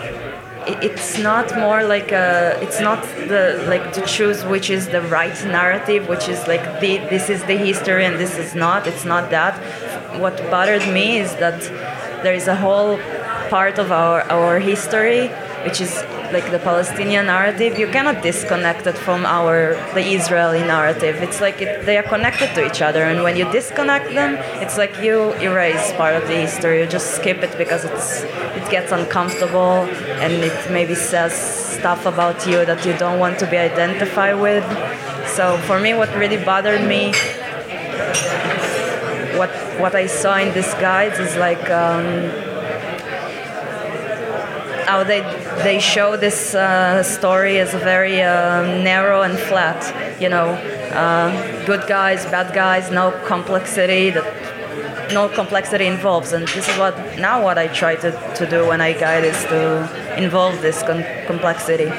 it's 0.66 1.18
not 1.18 1.57
more 1.57 1.85
like 1.85 2.12
a, 2.12 2.59
it's 2.61 2.81
not 2.81 3.02
the 3.29 3.64
like 3.68 3.92
to 3.92 4.05
choose 4.07 4.44
which 4.44 4.68
is 4.70 4.88
the 4.88 5.02
right 5.02 5.37
narrative, 5.44 6.09
which 6.09 6.29
is 6.29 6.46
like 6.46 6.81
the 6.81 6.98
this 7.09 7.31
is 7.31 7.44
the 7.44 7.57
history 7.57 8.05
and 8.05 8.16
this 8.16 8.37
is 8.38 8.55
not. 8.55 8.87
It's 8.87 9.05
not 9.05 9.31
that. 9.31 9.55
what 10.20 10.37
bothered 10.50 10.87
me 10.92 11.18
is 11.18 11.35
that 11.37 11.61
there 12.22 12.35
is 12.35 12.48
a 12.48 12.57
whole 12.57 12.98
part 13.50 13.79
of 13.79 13.92
our, 13.92 14.22
our 14.22 14.59
history 14.59 15.31
which 15.66 15.81
is 15.81 15.92
like 16.33 16.48
the 16.52 16.61
Palestinian 16.61 17.26
narrative, 17.26 17.76
you 17.76 17.88
cannot 17.88 18.22
disconnect 18.22 18.87
it 18.87 18.96
from 19.07 19.26
our 19.26 19.74
the 19.94 20.05
Israeli 20.18 20.61
narrative. 20.61 21.14
It's 21.26 21.40
like 21.40 21.61
it, 21.61 21.85
they 21.87 21.96
are 22.00 22.09
connected 22.14 22.55
to 22.55 22.61
each 22.68 22.81
other, 22.88 23.02
and 23.11 23.18
when 23.26 23.37
you 23.37 23.46
disconnect 23.50 24.09
them, 24.20 24.33
it's 24.62 24.76
like 24.83 24.94
you 25.07 25.16
erase 25.48 25.87
part 26.00 26.14
of 26.20 26.24
the 26.31 26.37
history. 26.46 26.81
You 26.81 26.87
just 26.98 27.09
skip 27.16 27.38
it 27.46 27.52
because 27.62 27.83
it's 27.85 28.22
it 28.59 28.66
gets 28.70 28.90
uncomfortable, 28.92 29.74
and 30.22 30.33
it 30.50 30.59
maybe 30.70 30.94
says 30.94 31.33
stuff 31.79 32.07
about 32.07 32.46
you 32.46 32.59
that 32.70 32.81
you 32.87 32.94
don't 33.05 33.18
want 33.18 33.37
to 33.42 33.46
be 33.55 33.59
identified 33.70 34.38
with. 34.48 34.66
So 35.37 35.44
for 35.68 35.79
me, 35.85 35.90
what 36.00 36.11
really 36.22 36.40
bothered 36.52 36.85
me, 36.94 37.02
what 39.40 39.52
what 39.83 39.94
I 40.02 40.07
saw 40.07 40.35
in 40.44 40.55
these 40.55 40.74
guides 40.74 41.18
is 41.18 41.35
like. 41.37 41.64
Um, 41.83 42.56
how 44.87 45.05
they 45.05 45.20
they 45.62 45.79
show 45.81 46.16
this 46.16 46.55
uh, 46.55 47.03
story 47.03 47.59
as 47.59 47.72
very 47.75 48.22
uh, 48.22 48.62
narrow 48.83 49.22
and 49.22 49.38
flat. 49.38 49.81
You 50.20 50.29
know, 50.29 50.49
uh, 51.03 51.66
good 51.66 51.87
guys, 51.87 52.25
bad 52.27 52.55
guys, 52.55 52.90
no 52.90 53.11
complexity. 53.27 54.11
That 54.11 54.27
no 55.12 55.29
complexity 55.29 55.87
involves, 55.87 56.33
and 56.33 56.49
this 56.49 56.68
is 56.68 56.79
what 56.79 56.96
now 57.18 57.42
what 57.42 57.59
I 57.59 57.68
try 57.68 57.94
to, 57.96 58.11
to 58.35 58.46
do 58.49 58.66
when 58.66 58.81
I 58.81 58.92
guide 58.92 59.25
is 59.25 59.40
to 59.44 59.88
involve 60.16 60.61
this 60.62 60.83
complexity. 61.27 61.90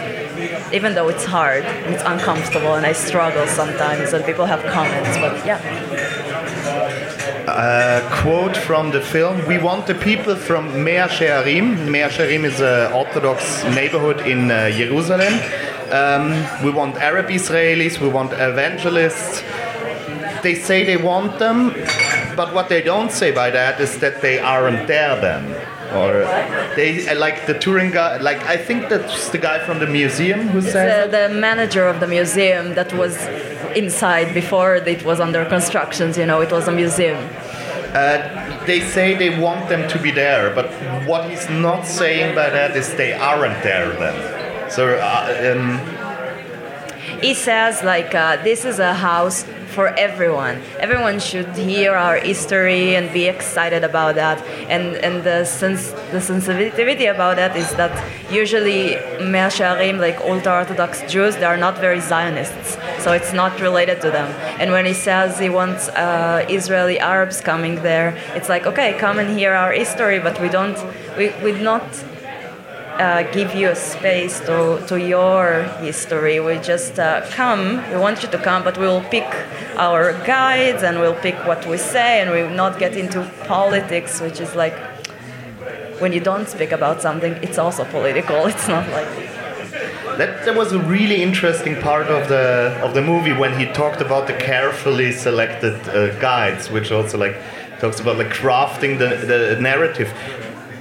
Even 0.73 0.93
though 0.93 1.10
it's 1.10 1.26
hard, 1.26 1.63
it's 1.91 2.04
uncomfortable, 2.06 2.76
and 2.76 2.86
I 2.86 2.93
struggle 2.93 3.47
sometimes, 3.47 4.13
and 4.13 4.26
people 4.26 4.45
have 4.45 4.62
comments. 4.73 5.17
But 5.17 5.45
yeah 5.45 6.16
a 7.48 8.08
quote 8.12 8.58
from 8.58 8.92
the 8.92 9.00
film. 9.00 9.46
We 9.48 9.58
want 9.58 9.88
the 9.88 9.96
people 9.96 10.36
from 10.36 10.84
Mea 10.84 11.08
Shearim. 11.08 11.90
Mea 11.90 12.10
Shearim 12.10 12.44
is 12.44 12.60
an 12.60 12.92
Orthodox 12.92 13.64
neighborhood 13.64 14.28
in 14.28 14.52
uh, 14.52 14.70
Jerusalem. 14.72 15.34
Um, 15.92 16.32
we 16.64 16.72
want 16.72 16.98
Arab 16.98 17.28
Israelis, 17.28 18.00
we 18.00 18.10
want 18.10 18.34
evangelists. 18.34 19.42
They 20.44 20.56
say 20.56 20.84
they 20.84 20.98
want 20.98 21.40
them, 21.40 21.70
but 22.36 22.54
what 22.54 22.68
they 22.68 22.82
don't 22.82 23.12
say 23.12 23.32
by 23.32 23.50
that 23.52 23.80
is 23.80 23.98
that 24.00 24.22
they 24.22 24.40
aren't 24.40 24.88
there 24.88 25.20
then. 25.22 25.77
Or 25.93 26.12
they 26.76 27.15
like 27.15 27.45
the 27.45 27.58
touring 27.58 27.91
guy. 27.91 28.17
Like 28.17 28.43
I 28.43 28.58
think 28.58 28.89
that's 28.89 29.30
the 29.30 29.38
guy 29.38 29.60
from 29.65 29.80
the 29.80 29.88
museum 29.88 30.47
who 30.50 30.62
said 30.62 31.12
the, 31.12 31.30
the 31.30 31.34
manager 31.34 31.88
of 31.88 32.00
the 32.00 32.08
museum 32.08 32.73
that 32.76 32.93
was 32.93 33.15
inside 33.76 34.34
before 34.34 34.76
it 34.76 35.04
was 35.04 35.19
under 35.19 35.45
constructions. 35.45 36.17
You 36.17 36.26
know, 36.26 36.41
it 36.41 36.52
was 36.52 36.67
a 36.67 36.71
museum. 36.71 37.30
Uh, 37.93 38.65
they 38.65 38.82
say 38.82 39.15
they 39.15 39.39
want 39.39 39.69
them 39.69 39.88
to 39.89 40.00
be 40.00 40.12
there, 40.12 40.54
but 40.54 40.67
what 41.08 41.30
he's 41.30 41.50
not 41.50 41.86
saying 41.86 42.36
by 42.36 42.50
that 42.50 42.76
is 42.76 42.93
they 42.95 43.13
aren't 43.13 43.63
there 43.63 43.89
then. 43.93 44.69
So. 44.69 44.95
Uh, 44.95 45.56
um, 45.56 45.97
he 47.21 47.34
says 47.34 47.84
like 47.84 48.13
uh, 48.13 48.38
this 48.43 48.65
is 48.65 48.80
a 48.80 48.93
house 48.93 49.43
for 49.78 49.88
everyone. 50.10 50.56
Everyone 50.80 51.18
should 51.20 51.52
hear 51.56 51.92
our 52.06 52.18
history 52.32 52.96
and 52.98 53.06
be 53.13 53.26
excited 53.36 53.84
about 53.92 54.13
that. 54.16 54.38
And 54.76 54.86
and 55.06 55.16
the 55.30 55.40
sense 55.46 55.84
the 56.13 56.22
sensitivity 56.32 57.08
about 57.16 57.36
that 57.42 57.54
is 57.63 57.70
that 57.82 57.94
usually 58.42 58.82
Mea 59.34 59.50
Shearim, 59.58 59.98
like 60.08 60.18
ultra 60.32 60.54
Orthodox 60.62 60.92
Jews, 61.13 61.34
they 61.40 61.50
are 61.54 61.62
not 61.66 61.76
very 61.88 62.02
Zionists, 62.13 62.70
so 63.04 63.08
it's 63.18 63.34
not 63.42 63.54
related 63.68 63.98
to 64.06 64.10
them. 64.18 64.30
And 64.62 64.68
when 64.76 64.86
he 64.92 64.96
says 65.08 65.30
he 65.48 65.52
wants 65.60 65.82
uh, 65.90 66.60
Israeli 66.60 66.98
Arabs 67.13 67.38
coming 67.52 67.76
there, 67.90 68.10
it's 68.38 68.50
like 68.54 68.63
okay, 68.72 68.90
come 69.06 69.18
and 69.22 69.30
hear 69.40 69.54
our 69.63 69.74
history, 69.84 70.20
but 70.28 70.36
we 70.44 70.50
don't 70.58 70.80
we 71.20 71.26
we 71.44 71.52
not 71.72 71.88
uh, 73.00 73.24
give 73.32 73.54
you 73.56 73.70
a 73.70 73.76
space 73.76 74.40
to, 74.42 74.84
to 74.88 75.00
your 75.00 75.64
history. 75.80 76.40
We 76.40 76.58
just 76.60 77.00
uh, 77.00 77.26
come, 77.30 77.78
we 77.92 77.98
want 77.98 78.24
you 78.24 78.30
to 78.30 78.38
come, 78.38 78.64
but 78.64 78.78
we'll 78.78 79.04
pick 79.04 79.28
our 79.76 80.14
guides 80.26 80.84
and 80.84 81.00
we'll 81.00 81.16
pick 81.16 81.36
what 81.46 81.66
we 81.68 81.78
say 81.78 82.22
and 82.22 82.32
we 82.32 82.44
will 82.44 82.56
not 82.56 82.80
get 82.80 82.96
into 82.96 83.24
politics, 83.46 84.20
which 84.20 84.40
is 84.40 84.56
like 84.56 84.76
when 86.00 86.14
you 86.14 86.20
don't 86.20 86.48
speak 86.48 86.72
about 86.72 87.02
something, 87.02 87.34
it's 87.42 87.58
also 87.58 87.84
political. 87.86 88.48
It's 88.48 88.68
not 88.68 88.88
like. 88.90 89.08
That, 90.18 90.46
that 90.46 90.56
was 90.56 90.72
a 90.72 90.80
really 90.80 91.22
interesting 91.22 91.80
part 91.80 92.08
of 92.08 92.28
the 92.28 92.80
of 92.84 92.96
the 92.96 93.04
movie 93.04 93.34
when 93.34 93.58
he 93.60 93.66
talked 93.68 94.02
about 94.02 94.26
the 94.26 94.34
carefully 94.34 95.12
selected 95.12 95.76
uh, 95.90 96.20
guides, 96.20 96.72
which 96.72 96.92
also 96.92 97.20
like 97.20 97.36
talks 97.80 98.00
about 98.00 98.18
like 98.18 98.30
crafting 98.30 98.98
the, 98.98 99.10
the 99.28 99.62
narrative 99.62 100.12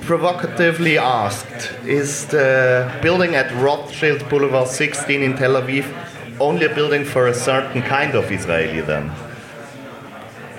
provocatively 0.07 0.97
asked 0.99 1.73
Is 1.85 2.27
the 2.27 2.91
building 3.03 3.35
at 3.35 3.53
Rothschild 3.61 4.29
Boulevard 4.29 4.69
16 4.69 5.23
in 5.23 5.37
Tel 5.37 5.55
Aviv 5.61 5.87
only 6.39 6.67
a 6.67 6.75
building 6.75 7.05
for 7.05 7.27
a 7.27 7.35
certain 7.35 7.83
kind 7.83 8.15
of 8.15 8.31
Israeli 8.31 8.83
then? 8.83 9.11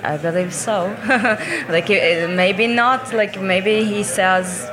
I 0.02 0.16
believe 0.16 0.52
so. 0.52 0.94
like 1.68 1.88
eh, 1.90 2.26
maybe 2.26 2.66
not. 2.66 3.12
Like 3.12 3.40
maybe 3.40 3.84
he 3.84 4.02
says 4.02 4.70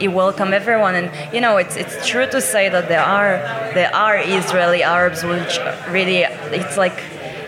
he 0.00 0.08
welcome 0.08 0.52
everyone, 0.52 0.94
and 0.94 1.34
you 1.34 1.40
know 1.40 1.56
it's 1.56 1.76
it's 1.76 2.06
true 2.06 2.26
to 2.26 2.40
say 2.40 2.68
that 2.68 2.88
there 2.88 3.06
are 3.18 3.38
there 3.74 3.94
are 3.94 4.18
Israeli 4.18 4.82
Arabs 4.82 5.22
which 5.24 5.58
really 5.88 6.18
it's 6.58 6.76
like 6.76 6.98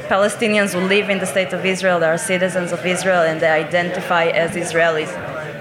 Palestinians 0.08 0.72
who 0.72 0.86
live 0.86 1.10
in 1.10 1.18
the 1.18 1.26
state 1.26 1.52
of 1.52 1.64
Israel. 1.66 1.98
They 2.00 2.08
are 2.08 2.18
citizens 2.18 2.72
of 2.72 2.84
Israel 2.86 3.22
and 3.22 3.40
they 3.40 3.50
identify 3.66 4.26
as 4.26 4.52
Israelis 4.52 5.12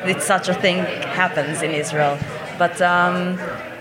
it's 0.06 0.26
such 0.26 0.50
a 0.50 0.54
thing 0.54 0.78
happens 0.78 1.62
in 1.62 1.72
Israel. 1.72 2.18
But 2.58 2.82
um, 2.82 3.38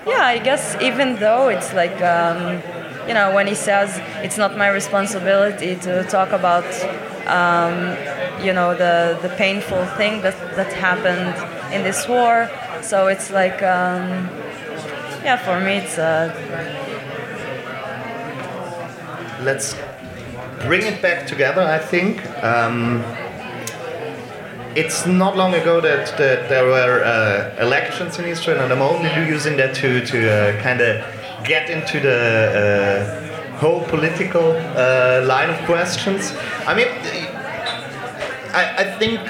yeah, 0.07 0.25
I 0.25 0.39
guess 0.39 0.77
even 0.81 1.17
though 1.17 1.49
it's 1.49 1.73
like, 1.75 2.01
um, 2.03 2.63
you 3.09 3.15
know, 3.15 3.35
when 3.35 3.47
he 3.47 3.55
says 3.55 4.01
it's 4.25 4.39
not 4.39 4.57
my 4.57 4.69
responsibility 4.69 5.77
to 5.77 6.05
talk 6.05 6.31
about, 6.33 6.65
um, 7.27 7.97
you 8.45 8.53
know, 8.53 8.75
the, 8.75 9.19
the 9.23 9.29
painful 9.37 9.85
thing 9.99 10.23
that, 10.23 10.37
that 10.57 10.73
happened 10.73 11.35
in 11.75 11.83
this 11.83 12.09
war. 12.09 12.51
So 12.81 13.07
it's 13.07 13.31
like, 13.31 13.63
um, 13.63 14.29
yeah, 15.25 15.37
for 15.37 15.61
me 15.61 15.77
it's. 15.77 15.99
Uh, 15.99 16.33
Let's 19.43 19.75
bring 20.61 20.83
it 20.83 21.03
back 21.03 21.27
together, 21.27 21.63
I 21.63 21.79
think. 21.79 22.25
Um, 22.45 23.03
it's 24.75 25.07
not 25.07 25.37
long 25.37 25.55
ago 25.55 25.81
that, 25.81 26.17
that 26.19 26.49
there 26.49 26.65
were 26.65 27.05
uh, 27.05 27.63
elections 27.63 28.19
in 28.19 28.25
Israel, 28.25 28.61
and 28.61 28.73
I'm 28.73 28.83
only 28.83 29.11
using 29.29 29.57
that 29.59 29.75
to, 29.77 30.05
to 30.07 30.31
uh, 30.31 30.63
kind 30.63 30.81
of 30.81 31.05
get 31.45 31.69
into 31.69 32.01
the 32.01 33.31
uh, 33.53 33.57
whole 33.59 33.85
political 33.85 34.53
uh, 34.53 35.25
line 35.27 35.51
of 35.51 35.59
questions. 35.67 36.33
I 36.67 36.75
mean, 36.75 36.89
I, 38.55 38.75
I 38.79 38.99
think 38.99 39.21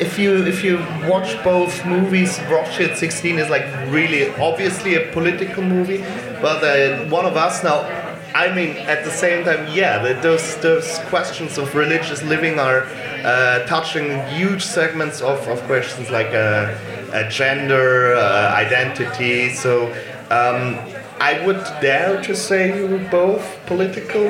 if 0.00 0.18
you 0.18 0.44
if 0.44 0.64
you 0.64 0.78
watch 1.08 1.42
both 1.44 1.84
movies, 1.86 2.40
Rothschild 2.50 2.96
16 2.96 3.38
is 3.38 3.48
like 3.48 3.66
really 3.90 4.34
obviously 4.34 4.96
a 4.96 5.12
political 5.12 5.62
movie, 5.62 5.98
but 6.40 6.64
uh, 6.64 7.04
one 7.08 7.24
of 7.24 7.36
us 7.36 7.62
now 7.62 8.01
I 8.34 8.54
mean, 8.54 8.76
at 8.76 9.04
the 9.04 9.10
same 9.10 9.44
time, 9.44 9.66
yeah, 9.72 10.20
those 10.20 10.56
those 10.58 10.98
questions 11.10 11.58
of 11.58 11.74
religious 11.74 12.22
living 12.22 12.58
are 12.58 12.86
uh, 13.24 13.66
touching 13.66 14.24
huge 14.28 14.64
segments 14.64 15.20
of, 15.20 15.46
of 15.48 15.60
questions 15.64 16.10
like 16.10 16.28
uh, 16.28 16.74
uh, 17.12 17.28
gender, 17.28 18.14
uh, 18.14 18.54
identity. 18.54 19.50
So 19.50 19.88
um, 20.30 20.78
I 21.20 21.44
would 21.44 21.62
dare 21.80 22.22
to 22.22 22.34
say 22.34 22.76
you 22.76 22.86
were 22.86 23.06
both 23.10 23.44
political 23.66 24.26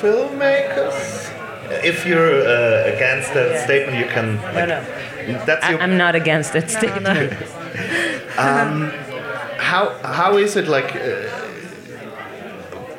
filmmakers. 0.00 1.30
If 1.84 2.06
you're 2.06 2.40
uh, 2.40 2.94
against 2.94 3.34
that 3.34 3.52
yeah. 3.52 3.64
statement, 3.64 3.98
you 3.98 4.06
can. 4.06 4.36
Like, 4.42 4.54
no, 4.54 4.66
no. 4.66 5.44
That's 5.44 5.68
your... 5.68 5.80
I, 5.80 5.84
am 5.84 5.96
not 5.96 6.14
against 6.14 6.52
that 6.54 6.70
statement. 6.78 7.04
No, 7.04 7.28
no. 7.28 8.38
um, 8.38 8.90
how 9.58 9.96
how 10.02 10.38
is 10.38 10.56
it 10.56 10.68
like? 10.68 10.94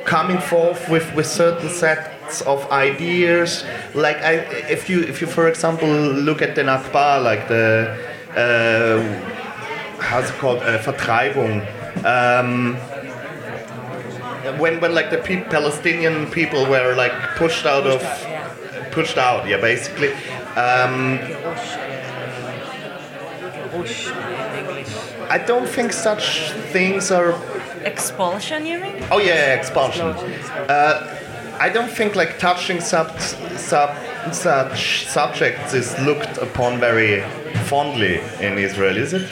Coming 0.05 0.39
forth 0.39 0.89
with, 0.89 1.13
with 1.15 1.25
certain 1.27 1.69
sets 1.69 2.41
of 2.41 2.69
ideas. 2.71 3.63
Like 3.93 4.17
I, 4.17 4.33
if 4.69 4.89
you 4.89 5.01
if 5.01 5.21
you 5.21 5.27
for 5.27 5.47
example 5.47 5.87
look 5.89 6.41
at 6.41 6.55
the 6.55 6.61
Nakba, 6.63 7.23
like 7.23 7.47
the 7.47 7.97
uh, 8.35 9.01
how's 10.01 10.29
it 10.29 10.35
called 10.35 10.59
uh, 10.63 10.77
Vertreibung. 10.79 11.65
Um, 12.03 12.77
when, 14.59 14.79
when 14.81 14.93
like 14.93 15.09
the 15.09 15.17
pe 15.17 15.41
Palestinian 15.43 16.29
people 16.31 16.65
were 16.65 16.95
like 16.95 17.13
pushed 17.35 17.65
out 17.65 17.87
of 17.87 18.01
pushed 18.91 19.17
out 19.17 19.47
yeah 19.47 19.59
basically 19.59 20.11
um, 20.55 21.19
I 25.29 25.43
don't 25.45 25.67
think 25.67 25.93
such 25.93 26.51
things 26.71 27.09
are 27.09 27.33
Expulsion, 27.85 28.65
you 28.65 28.79
mean? 28.79 29.03
Oh 29.11 29.19
yeah, 29.19 29.27
yeah 29.27 29.53
expulsion. 29.53 30.07
Uh, 30.07 31.19
I 31.59 31.69
don't 31.69 31.89
think 31.89 32.15
like 32.15 32.39
touching 32.39 32.81
sub 32.81 33.19
sub 33.19 33.95
such 34.33 35.05
subjects 35.07 35.73
is 35.73 35.97
looked 35.99 36.37
upon 36.37 36.79
very 36.79 37.21
fondly 37.65 38.21
in 38.39 38.57
Israel, 38.57 38.97
is 38.97 39.13
it? 39.13 39.29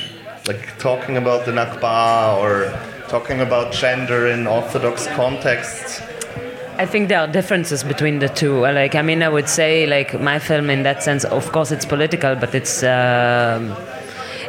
Like 0.48 0.78
talking 0.78 1.18
about 1.18 1.46
the 1.46 1.52
Nakba 1.52 2.38
or 2.38 2.72
talking 3.08 3.42
about 3.42 3.74
gender 3.74 4.28
in 4.28 4.48
Orthodox 4.48 5.08
contexts. 5.08 6.02
I 6.78 6.86
think 6.86 7.10
there 7.10 7.20
are 7.20 7.28
differences 7.28 7.84
between 7.84 8.20
the 8.20 8.30
two. 8.30 8.62
Like, 8.62 8.96
I 8.96 9.02
mean, 9.02 9.22
I 9.22 9.30
would 9.30 9.50
say, 9.50 9.86
like, 9.86 10.20
my 10.20 10.40
film 10.40 10.70
in 10.70 10.84
that 10.84 11.04
sense, 11.04 11.26
of 11.26 11.52
course, 11.52 11.72
it's 11.72 11.86
political, 11.86 12.36
but 12.36 12.56
it's 12.56 12.82
um, 12.82 13.76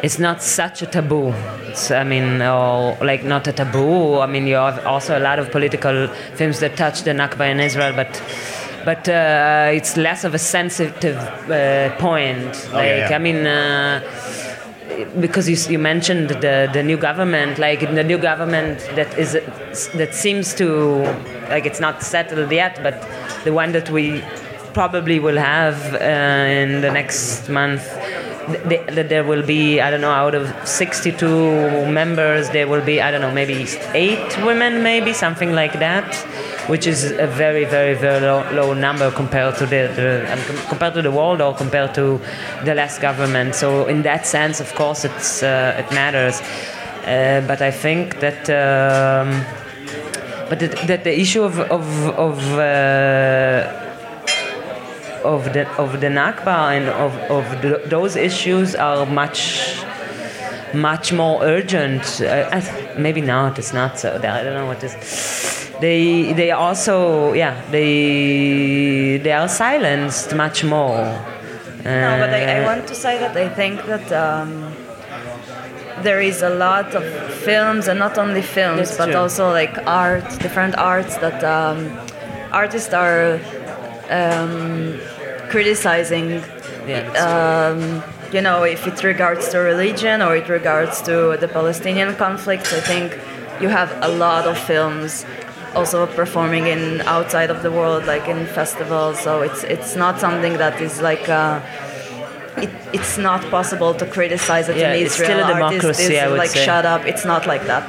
it's 0.03 0.19
not 0.19 0.43
such 0.43 0.83
a 0.83 0.87
taboo. 0.87 1.33
It's, 1.69 1.91
I 1.91 2.05
mean, 2.05 2.43
or 2.43 2.97
like 3.01 3.25
not 3.25 3.47
a 3.47 3.53
taboo. 3.53 4.19
I 4.19 4.27
mean, 4.27 4.47
you 4.47 4.57
have 4.57 4.85
also 4.85 5.17
a 5.17 5.21
lot 5.21 5.39
of 5.39 5.51
political 5.51 6.09
films 6.35 6.61
that 6.61 6.77
touch 6.77 7.03
the 7.03 7.13
Nakba 7.13 7.51
in 7.51 7.61
Israel, 7.61 7.93
but 7.95 8.23
but 8.85 9.09
uh, 9.09 9.71
it's 9.73 9.97
less 9.97 10.25
of 10.25 10.35
a 10.35 10.39
sensitive 10.39 11.17
uh, 11.49 11.97
point. 11.97 12.69
Oh, 12.73 12.81
yeah, 12.81 13.09
yeah. 13.09 13.17
I 13.17 13.19
mean. 13.19 13.47
Uh, 13.47 14.01
because 15.21 15.49
you, 15.49 15.57
you 15.73 15.79
mentioned 15.79 16.29
the, 16.29 16.69
the 16.73 16.83
new 16.83 16.99
government, 16.99 17.59
like 17.59 17.81
the 17.81 18.05
new 18.05 18.19
government 18.19 18.79
that 18.95 19.17
is 19.19 19.33
that 19.95 20.15
seems 20.15 20.55
to 20.55 21.03
like 21.49 21.65
it's 21.65 21.81
not 21.81 22.03
settled 22.03 22.53
yet, 22.53 22.79
but 22.83 22.95
the 23.45 23.53
one 23.53 23.73
that 23.73 23.89
we 23.91 24.23
probably 24.75 25.19
will 25.19 25.37
have 25.37 25.95
uh, 25.95 25.99
in 25.99 26.81
the 26.81 26.91
next 26.91 27.49
month, 27.49 27.83
th- 27.83 28.12
that 28.95 29.09
there 29.09 29.25
will 29.25 29.43
be 29.43 29.81
I 29.81 29.91
don't 29.91 30.01
know 30.01 30.11
out 30.11 30.35
of 30.35 30.53
62 30.67 31.87
members 31.87 32.51
there 32.51 32.67
will 32.67 32.81
be 32.85 33.01
I 33.01 33.11
don't 33.11 33.21
know 33.21 33.31
maybe 33.33 33.67
eight 33.95 34.45
women 34.45 34.83
maybe 34.83 35.13
something 35.13 35.53
like 35.53 35.79
that, 35.79 36.15
which 36.69 36.87
is 36.87 37.13
a 37.13 37.27
very 37.27 37.65
very 37.65 37.95
very 37.95 38.21
low, 38.21 38.45
low 38.53 38.75
number 38.75 39.11
compared 39.11 39.57
to 39.57 39.67
the, 39.67 39.93
the 39.95 40.33
um, 40.33 40.69
compared 40.69 40.95
to 40.95 41.03
the 41.03 41.11
world 41.11 41.41
or 41.41 41.55
compared 41.55 41.95
to 41.95 42.21
the 42.65 42.75
last 42.75 43.01
government. 43.01 43.55
So 43.55 43.87
in 43.87 44.03
that 44.03 44.27
sense, 44.27 44.61
of 44.61 44.75
course, 44.75 45.05
it's 45.05 45.43
uh, 45.43 45.77
it 45.79 45.93
matters. 45.95 46.41
Uh, 47.07 47.45
but 47.47 47.63
I 47.63 47.71
think 47.71 48.21
that. 48.21 48.49
Um, 48.51 49.45
but 50.49 50.61
that, 50.61 50.87
that 50.87 51.05
the 51.05 51.19
issue 51.19 51.43
of 51.43 51.59
of 51.59 51.87
of, 52.11 52.39
uh, 52.59 53.82
of 55.25 55.53
the 55.53 55.69
of 55.79 56.01
the 56.01 56.09
Nakba 56.09 56.77
and 56.77 56.89
of 56.89 57.13
of 57.31 57.45
the, 57.63 57.83
those 57.87 58.17
issues 58.17 58.75
are 58.75 59.07
much 59.07 59.83
much 60.75 61.13
more 61.13 61.43
urgent. 61.43 62.21
Uh, 62.21 62.61
maybe 62.97 63.21
not. 63.21 63.59
It's 63.59 63.73
not 63.73 63.99
so. 63.99 64.15
I 64.17 64.43
don't 64.45 64.55
know 64.55 64.67
what 64.67 64.83
is. 64.83 64.95
They 65.81 66.33
they 66.35 66.51
also 66.53 67.33
yeah 67.33 67.55
they 67.71 69.19
they 69.23 69.33
are 69.33 69.49
silenced 69.49 70.35
much 70.35 70.65
more. 70.65 71.05
No, 71.85 72.17
but 72.21 72.31
I, 72.31 72.59
I 72.59 72.61
Uh, 72.61 72.67
want 72.67 72.87
to 72.89 72.95
say 72.95 73.19
that 73.19 73.37
I 73.37 73.49
think 73.49 73.85
that 73.87 74.07
um, 74.13 74.73
there 76.03 76.21
is 76.21 76.43
a 76.43 76.49
lot 76.51 76.95
of 76.95 77.05
films, 77.45 77.89
and 77.89 77.99
not 77.99 78.19
only 78.19 78.43
films, 78.43 78.89
That's 78.89 78.99
but 78.99 79.07
true. 79.11 79.21
also 79.21 79.51
like 79.51 79.75
art, 79.87 80.25
different 80.39 80.77
arts 80.79 81.17
that 81.19 81.43
um, 81.43 81.91
artists 82.53 82.95
are 82.95 83.41
um, 84.11 84.99
criticizing. 85.53 86.27
Um, 87.27 88.03
you 88.37 88.41
know, 88.47 88.59
if 88.77 88.83
it 88.91 88.97
regards 89.05 89.45
to 89.51 89.59
religion 89.59 90.17
or 90.27 90.33
it 90.43 90.49
regards 90.49 90.95
to 91.09 91.37
the 91.43 91.49
Palestinian 91.59 92.11
conflict, 92.25 92.67
I 92.73 92.81
think 92.91 93.09
you 93.63 93.69
have 93.69 93.91
a 94.09 94.09
lot 94.09 94.45
of 94.53 94.57
films 94.59 95.11
also 95.79 96.07
performing 96.21 96.65
in 96.75 96.83
outside 97.17 97.51
of 97.55 97.59
the 97.63 97.71
world, 97.79 98.03
like 98.15 98.27
in 98.35 98.41
festivals. 98.61 99.17
So 99.27 99.33
it's 99.49 99.63
it's 99.75 99.93
not 100.05 100.15
something 100.27 100.55
that 100.65 100.81
is 100.87 100.95
like. 101.11 101.29
Uh, 101.29 101.61
it, 102.65 102.71
it's 102.93 103.17
not 103.17 103.41
possible 103.59 103.93
to 104.01 104.05
criticize 104.17 104.67
it 104.69 104.77
Yeah, 104.77 104.93
in 104.93 105.03
it's 105.07 105.15
Israel. 105.19 105.39
still 105.41 105.51
a 105.51 105.55
democracy, 105.55 106.15
is 106.15 106.23
I 106.25 106.29
would 106.29 106.39
like 106.45 106.51
say. 106.51 106.65
shut 106.69 106.85
up. 106.85 107.03
It's 107.13 107.25
not 107.33 107.43
like 107.53 107.65
that. 107.73 107.89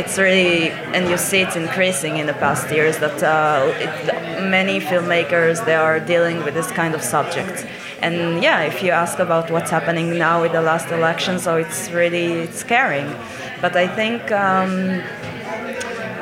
It's 0.00 0.18
really, 0.18 0.70
and 0.94 1.02
you 1.08 1.16
see 1.28 1.40
it's 1.46 1.54
increasing 1.64 2.16
in 2.16 2.26
the 2.26 2.34
past 2.44 2.64
years 2.78 2.96
that 3.04 3.18
uh, 3.22 3.72
it, 3.86 3.94
many 4.40 4.80
filmmakers 4.80 5.64
they 5.64 5.74
are 5.74 6.00
dealing 6.00 6.44
with 6.44 6.54
this 6.54 6.70
kind 6.70 6.94
of 6.94 7.02
subject. 7.02 7.66
And 8.00 8.42
yeah, 8.42 8.62
if 8.62 8.82
you 8.82 8.90
ask 8.90 9.18
about 9.18 9.50
what's 9.50 9.70
happening 9.70 10.18
now 10.18 10.40
with 10.42 10.52
the 10.52 10.62
last 10.62 10.90
election, 10.90 11.38
so 11.38 11.56
it's 11.56 11.90
really 11.90 12.32
it's 12.44 12.58
scaring. 12.58 13.14
But 13.60 13.76
I 13.76 13.86
think. 13.86 14.30
Um, 14.32 15.02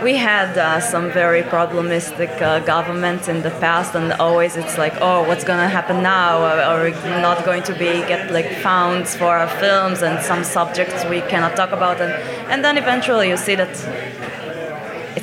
we 0.03 0.17
had 0.17 0.57
uh, 0.57 0.81
some 0.81 1.11
very 1.11 1.43
problematic 1.43 2.31
uh, 2.41 2.61
governments 2.61 3.29
in 3.29 3.43
the 3.43 3.51
past, 3.51 3.95
and 3.95 4.13
always 4.15 4.57
it's 4.57 4.79
like, 4.79 4.95
oh, 5.01 5.27
what's 5.27 5.45
gonna 5.45 5.69
happen 5.69 6.03
now? 6.03 6.39
Are 6.39 6.85
we 6.85 6.93
not 7.21 7.45
going 7.45 7.63
to 7.65 7.73
be 7.73 7.91
get 8.07 8.31
like 8.31 8.51
funds 8.59 9.17
for 9.17 9.37
our 9.37 9.49
films 9.49 10.03
and 10.03 10.23
some 10.25 10.45
subjects 10.45 11.05
we 11.07 11.21
cannot 11.23 11.57
talk 11.57 11.73
about? 11.73 12.01
And 12.01 12.13
and 12.51 12.65
then 12.65 12.79
eventually 12.79 13.29
you 13.29 13.37
see 13.37 13.57
that 13.57 13.75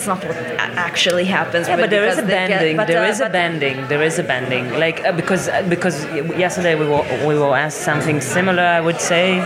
it's 0.08 0.24
not 0.24 0.28
what 0.30 0.38
actually 0.78 1.26
happens. 1.26 1.68
Yeah, 1.68 1.78
but 1.78 1.90
there 1.90 2.06
is 2.08 2.18
a 2.18 2.22
because 2.22 2.30
get- 2.30 2.50
bending. 2.50 2.78
but, 2.78 2.88
there 2.88 3.04
uh, 3.04 3.10
is 3.10 3.20
a 3.20 3.30
bending. 3.30 3.88
There 3.88 4.04
is 4.04 4.20
a 4.20 4.24
bending. 4.24 4.70
Like 4.74 5.04
uh, 5.04 5.12
because 5.12 5.48
uh, 5.48 5.64
because 5.68 6.06
yesterday 6.38 6.76
we 6.76 6.88
were 6.88 7.04
we 7.28 7.38
were 7.38 7.56
asked 7.56 7.82
something 7.82 8.22
similar. 8.22 8.64
I 8.64 8.82
would 8.82 9.02
say. 9.02 9.40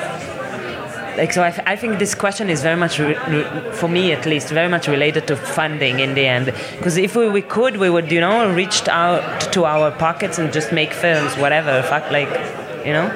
Like 1.18 1.34
so, 1.34 1.44
I, 1.44 1.54
I 1.66 1.76
think 1.76 2.00
this 2.00 2.16
question 2.16 2.50
is 2.50 2.62
very 2.62 2.78
much, 2.78 2.96
for 3.80 3.90
me 3.90 4.14
at 4.14 4.26
least, 4.26 4.48
very 4.50 4.70
much 4.70 4.88
related 4.88 5.28
to 5.28 5.36
funding 5.36 6.00
in 6.00 6.14
the 6.14 6.26
end. 6.26 6.46
Because 6.78 6.96
if 6.96 7.14
we, 7.14 7.28
we 7.28 7.42
could, 7.42 7.76
we 7.76 7.90
would, 7.90 8.10
you 8.10 8.22
know, 8.22 8.50
reach 8.54 8.88
out 8.88 9.42
to 9.52 9.66
our 9.66 9.92
pockets 9.92 10.38
and 10.40 10.54
just 10.54 10.72
make 10.72 10.94
films, 10.94 11.36
whatever, 11.36 11.82
fuck, 11.84 12.10
like, 12.10 12.30
you 12.86 12.94
know. 12.94 13.10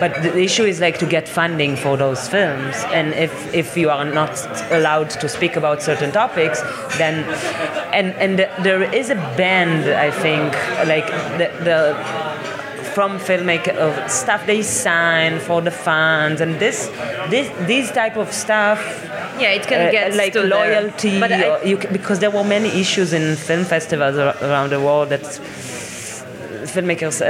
But 0.00 0.22
the 0.22 0.38
issue 0.38 0.64
is 0.64 0.80
like 0.80 0.98
to 0.98 1.06
get 1.06 1.28
funding 1.28 1.76
for 1.76 1.96
those 1.96 2.26
films, 2.28 2.74
and 2.92 3.12
if 3.14 3.32
if 3.54 3.76
you 3.76 3.90
are 3.90 4.04
not 4.04 4.32
allowed 4.72 5.10
to 5.20 5.28
speak 5.28 5.56
about 5.56 5.82
certain 5.82 6.10
topics, 6.10 6.62
then 6.98 7.24
and 7.92 8.08
and 8.24 8.38
there 8.64 8.82
is 9.00 9.10
a 9.10 9.14
band, 9.36 9.84
I 10.08 10.10
think, 10.10 10.52
like 10.88 11.06
the 11.38 11.48
the 11.68 11.78
from 12.94 13.18
filmmaker 13.20 13.74
of 13.76 13.92
stuff 14.10 14.46
they 14.46 14.62
sign 14.62 15.38
for 15.38 15.60
the 15.62 15.70
fans 15.70 16.40
and 16.40 16.58
this 16.58 16.88
this 17.30 17.46
these 17.68 17.88
type 17.92 18.16
of 18.16 18.32
stuff 18.32 18.80
yeah, 19.38 19.50
it 19.58 19.64
can 19.68 19.86
uh, 19.86 19.90
get 19.92 20.14
like 20.16 20.32
to 20.32 20.42
loyalty 20.42 21.20
But 21.20 21.30
I- 21.30 21.48
or 21.50 21.64
you, 21.64 21.76
ca- 21.78 21.92
because 21.92 22.18
there 22.18 22.32
were 22.32 22.42
many 22.42 22.68
issues 22.80 23.12
in 23.12 23.36
film 23.36 23.64
festivals 23.64 24.18
ar- 24.18 24.34
around 24.42 24.70
the 24.70 24.80
world 24.80 25.10
that 25.10 25.22
filmmakers 26.70 27.16
uh, 27.20 27.26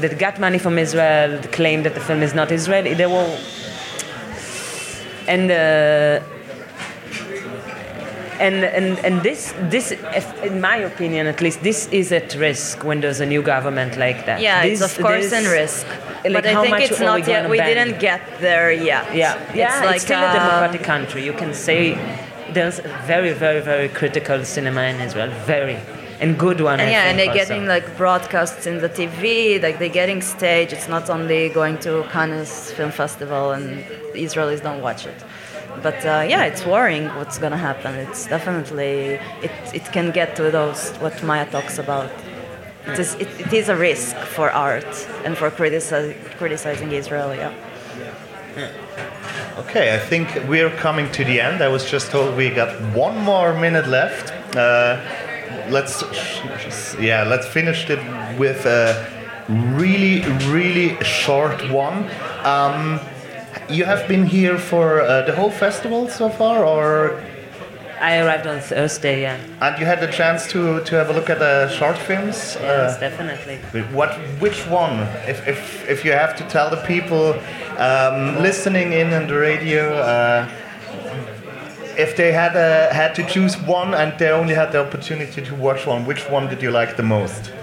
that 0.00 0.18
got 0.18 0.38
money 0.38 0.58
from 0.58 0.78
Israel 0.78 1.40
claimed 1.58 1.84
that 1.86 1.94
the 1.94 2.04
film 2.08 2.22
is 2.22 2.34
not 2.34 2.50
Israeli 2.50 2.94
there 2.94 3.10
were 3.16 3.28
and 5.26 5.50
uh, 5.50 6.20
and, 8.40 8.64
and, 8.64 8.98
and 9.04 9.22
this, 9.22 9.54
this, 9.70 9.92
if- 9.92 10.42
in 10.42 10.60
my 10.60 10.76
opinion 10.76 11.26
at 11.26 11.40
least, 11.40 11.62
this 11.62 11.86
is 11.88 12.12
at 12.12 12.34
risk 12.34 12.84
when 12.84 13.00
there's 13.00 13.20
a 13.20 13.26
new 13.26 13.42
government 13.42 13.96
like 13.96 14.26
that. 14.26 14.40
Yeah, 14.40 14.62
This- 14.62 14.80
it's 14.80 14.96
of 14.98 15.04
course 15.04 15.32
in 15.32 15.44
risk. 15.44 15.86
like 16.24 16.32
but 16.32 16.46
I 16.46 16.62
think 16.62 16.80
it's 16.80 17.00
not 17.00 17.20
we 17.20 17.32
yet. 17.32 17.48
We 17.48 17.58
didn't 17.58 18.00
get 18.00 18.20
there 18.40 18.72
yet. 18.72 19.14
Yeah, 19.14 19.38
yeah, 19.54 19.76
it's, 19.76 19.86
like, 19.86 20.00
still 20.00 20.20
a 20.20 20.26
uh, 20.26 20.32
democratic 20.32 20.82
country. 20.82 21.24
You 21.24 21.32
can 21.32 21.54
say 21.54 21.96
there's 22.52 22.80
very, 23.06 23.32
very, 23.32 23.60
very 23.60 23.88
critical 23.88 24.44
cinema 24.44 24.82
in 24.82 25.00
Israel, 25.00 25.30
very, 25.46 25.78
and 26.24 26.38
good 26.38 26.60
one. 26.60 26.80
And 26.80 26.88
I 26.88 26.92
yeah, 26.96 27.08
and 27.08 27.18
they're 27.18 27.28
also. 27.30 27.40
getting 27.42 27.66
like 27.74 27.86
broadcasts 27.96 28.66
in 28.70 28.76
the 28.84 28.88
TV, 28.88 29.62
like 29.66 29.78
they're 29.78 29.98
getting 30.02 30.20
stage. 30.22 30.72
It's 30.76 30.88
not 30.88 31.10
only 31.16 31.40
going 31.60 31.76
to 31.86 31.92
Cannes 32.14 32.72
Film 32.76 32.92
Festival 33.02 33.52
and 33.56 33.66
the 34.14 34.20
Israelis 34.28 34.62
don't 34.68 34.82
watch 34.88 35.02
it. 35.12 35.18
But 35.86 35.98
uh, 36.06 36.24
yeah, 36.32 36.50
it's 36.50 36.64
worrying 36.64 37.06
what's 37.18 37.38
gonna 37.38 37.62
happen. 37.70 37.92
It's 38.06 38.22
definitely 38.36 38.94
it, 39.46 39.54
it 39.78 39.84
can 39.96 40.06
get 40.20 40.28
to 40.36 40.44
those 40.50 40.80
what 41.04 41.14
Maya 41.28 41.46
talks 41.56 41.76
about. 41.78 42.10
It 42.86 42.98
is, 42.98 43.14
it, 43.14 43.28
it 43.40 43.52
is 43.60 43.68
a 43.70 43.76
risk 43.76 44.14
for 44.36 44.50
art 44.50 44.94
and 45.24 45.32
for 45.38 45.50
critici- 45.50 46.16
criticizing 46.38 46.92
Israel. 46.92 47.34
Yeah. 47.34 47.52
Okay, 49.58 49.94
I 49.94 49.98
think 49.98 50.28
we're 50.48 50.74
coming 50.86 51.10
to 51.12 51.24
the 51.24 51.40
end. 51.40 51.62
I 51.62 51.68
was 51.68 51.84
just 51.90 52.10
told 52.10 52.36
we 52.36 52.50
got 52.50 52.70
one 52.94 53.16
more 53.18 53.54
minute 53.54 53.88
left. 53.88 54.32
Uh, 54.54 55.00
let's, 55.70 56.02
yeah, 57.00 57.24
let's 57.24 57.46
finish 57.46 57.88
it 57.90 57.98
with 58.38 58.66
a 58.66 59.06
really, 59.48 60.20
really 60.48 60.96
short 61.04 61.70
one. 61.70 62.08
Um, 62.44 63.00
you 63.68 63.84
have 63.84 64.06
been 64.08 64.26
here 64.26 64.58
for 64.58 65.00
uh, 65.00 65.22
the 65.22 65.34
whole 65.34 65.50
festival 65.50 66.08
so 66.08 66.28
far, 66.28 66.64
or 66.64 67.22
I 68.00 68.18
arrived 68.18 68.46
on 68.46 68.60
Thursday. 68.60 69.22
Yeah, 69.22 69.38
and 69.60 69.78
you 69.78 69.86
had 69.86 70.00
the 70.00 70.08
chance 70.12 70.46
to, 70.52 70.82
to 70.84 70.94
have 70.96 71.08
a 71.08 71.12
look 71.12 71.30
at 71.30 71.38
the 71.38 71.68
short 71.70 71.96
films. 71.96 72.56
yes, 72.60 72.96
Uh, 72.96 73.00
definitely. 73.00 73.56
what, 73.94 74.10
which 74.40 74.66
one? 74.66 75.00
If, 75.26 75.46
if, 75.48 75.88
if 75.88 76.04
you 76.04 76.12
have 76.12 76.36
to 76.36 76.44
tell 76.44 76.68
the 76.68 76.82
people 76.86 77.34
um, 77.78 78.36
listening 78.42 78.92
in 78.92 79.12
on 79.14 79.26
the 79.28 79.36
radio, 79.38 79.94
uh, 79.94 80.48
if 81.98 82.16
they 82.16 82.32
had 82.32 82.56
uh, 82.56 82.92
had 82.92 83.14
to 83.16 83.22
choose 83.26 83.56
one 83.58 83.94
and 83.94 84.18
they 84.18 84.30
only 84.30 84.54
had 84.54 84.72
the 84.72 84.80
opportunity 84.86 85.40
to 85.42 85.54
watch 85.54 85.86
one, 85.86 86.04
which 86.06 86.22
one 86.30 86.48
did 86.48 86.60
you 86.62 86.70
like 86.70 86.96
the 86.96 87.02
most? 87.02 87.52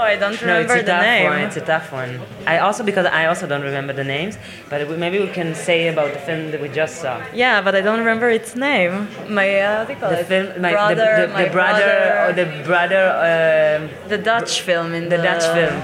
Oh, 0.00 0.02
I 0.04 0.14
don't 0.14 0.30
No, 0.46 0.60
it's 0.60 0.70
remember 0.70 0.74
a 0.74 0.82
the 0.82 0.92
tough 0.92 1.02
name. 1.02 1.24
one. 1.30 1.40
It's 1.40 1.56
a 1.56 1.60
tough 1.60 1.90
one. 1.92 2.20
I 2.46 2.58
also 2.58 2.84
because 2.84 3.06
I 3.06 3.26
also 3.26 3.48
don't 3.48 3.62
remember 3.62 3.92
the 3.92 4.04
names, 4.04 4.38
but 4.70 4.78
maybe 4.96 5.18
we 5.18 5.26
can 5.26 5.56
say 5.56 5.88
about 5.88 6.12
the 6.12 6.20
film 6.20 6.52
that 6.52 6.60
we 6.62 6.68
just 6.68 7.00
saw. 7.02 7.20
Yeah, 7.34 7.60
but 7.62 7.74
I 7.74 7.80
don't 7.80 7.98
remember 7.98 8.28
its 8.30 8.54
name. 8.54 9.08
My 9.28 9.48
uh, 9.60 9.78
what 9.78 9.86
do 9.88 9.94
you 9.94 9.98
call 9.98 10.10
The 10.10 10.20
it? 10.20 10.26
film, 10.26 10.62
my, 10.62 10.70
brother, 10.70 10.94
the, 10.94 11.26
the, 11.26 11.32
my 11.32 11.44
the 11.46 11.50
brother, 11.50 11.92
or 12.28 12.32
the 12.32 12.46
brother, 12.64 13.04
um, 13.28 14.08
the 14.08 14.18
Dutch 14.18 14.60
film 14.60 14.94
in 14.94 15.08
the 15.08 15.16
the, 15.16 15.22
Dutch 15.24 15.46
film. 15.58 15.76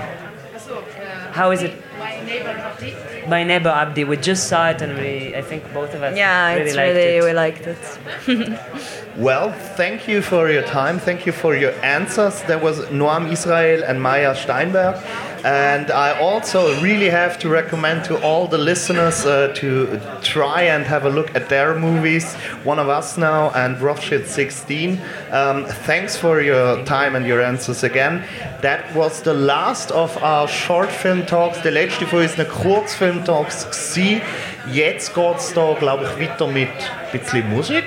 How 1.38 1.50
is 1.50 1.62
it? 1.62 1.74
My 1.98 2.20
neighbor 2.24 2.48
Abdi. 2.68 2.94
My 3.28 3.42
neighbor 3.44 3.68
Abdi. 3.82 4.04
We 4.04 4.16
just 4.16 4.48
saw 4.48 4.70
it, 4.70 4.80
and 4.82 4.96
we, 4.98 5.34
I 5.34 5.42
think 5.42 5.62
both 5.74 5.92
of 5.94 6.02
us 6.02 6.16
Yeah, 6.16 6.54
really 6.54 6.66
it's 6.70 6.76
liked 6.76 6.94
really 6.94 7.16
it. 7.18 7.24
we 7.24 7.32
liked 7.44 7.66
it. 7.66 7.82
Well, 9.16 9.52
thank 9.76 10.08
you 10.08 10.22
for 10.22 10.50
your 10.50 10.62
time. 10.62 10.98
Thank 10.98 11.24
you 11.24 11.30
for 11.30 11.54
your 11.54 11.70
answers. 11.84 12.42
There 12.48 12.58
was 12.58 12.80
Noam 13.00 13.30
Israel 13.30 13.84
and 13.88 14.02
Maya 14.02 14.34
Steinberg. 14.34 14.96
And 15.44 15.90
I 15.90 16.18
also 16.18 16.80
really 16.80 17.10
have 17.10 17.38
to 17.40 17.50
recommend 17.50 18.04
to 18.04 18.18
all 18.22 18.48
the 18.48 18.56
listeners 18.56 19.26
uh, 19.26 19.52
to 19.56 20.00
try 20.22 20.62
and 20.62 20.84
have 20.86 21.04
a 21.04 21.10
look 21.10 21.34
at 21.36 21.50
their 21.50 21.74
movies, 21.78 22.34
One 22.64 22.78
of 22.78 22.88
Us 22.88 23.18
Now 23.18 23.50
and 23.50 23.78
Rothschild 23.78 24.26
16. 24.26 24.98
Um, 25.30 25.66
thanks 25.66 26.16
for 26.16 26.40
your 26.40 26.82
time 26.86 27.14
and 27.14 27.26
your 27.26 27.42
answers 27.42 27.84
again. 27.84 28.24
That 28.62 28.94
was 28.94 29.20
the 29.20 29.34
last 29.34 29.90
of 29.90 30.16
our 30.22 30.48
short 30.48 30.90
film 30.90 31.26
talks. 31.26 31.60
Der 31.60 31.72
letzte 31.72 32.06
von 32.06 32.20
unseren 32.20 32.48
Kurzfilm 32.48 33.24
Talks. 33.24 33.68
gsi. 33.70 34.22
Jetzt 34.72 35.14
geht 35.14 35.36
es 35.36 35.52
da, 35.52 35.74
glaube 35.78 36.04
ich, 36.04 36.26
weiter 36.26 36.46
mit 36.46 36.68
ein 36.68 37.18
bisschen 37.20 37.50
Musik. 37.50 37.84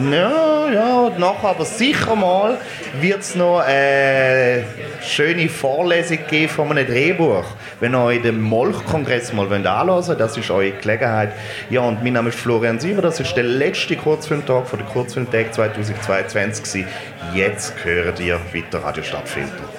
Ja, 0.00 0.70
ja, 0.70 1.00
und 1.00 1.18
nachher 1.18 1.48
aber 1.48 1.64
sicher 1.64 2.14
mal 2.14 2.58
wird 3.00 3.20
es 3.20 3.34
noch 3.34 3.58
eine 3.60 4.64
schöne 5.02 5.48
Vorlesung 5.48 6.18
geben 6.28 6.48
von 6.48 6.70
einem 6.70 6.86
Drehbuch. 6.86 7.44
Wenn 7.80 7.94
ihr 7.94 8.04
euch 8.04 8.22
den 8.22 8.40
Molch-Kongress 8.40 9.32
mal 9.32 9.52
anschauen 9.52 10.06
wollt, 10.06 10.20
das 10.20 10.36
ist 10.36 10.50
eure 10.50 10.70
Gelegenheit. 10.72 11.32
Ja, 11.68 11.80
und 11.80 12.04
mein 12.04 12.12
Name 12.12 12.28
ist 12.28 12.38
Florian 12.38 12.78
Siever, 12.78 13.02
das 13.02 13.18
ist 13.18 13.34
der 13.34 13.44
letzte 13.44 13.96
Kurzfilmtag 13.96 14.68
von 14.68 14.78
der 14.78 14.88
Kurzfilmtag 14.88 15.52
2022 15.52 16.64
gewesen. 16.64 16.88
Jetzt 17.34 17.74
hören 17.82 18.14
ihr 18.20 18.38
weiter 18.52 18.84
Radio 18.84 19.02
Stadtfilter. 19.02 19.77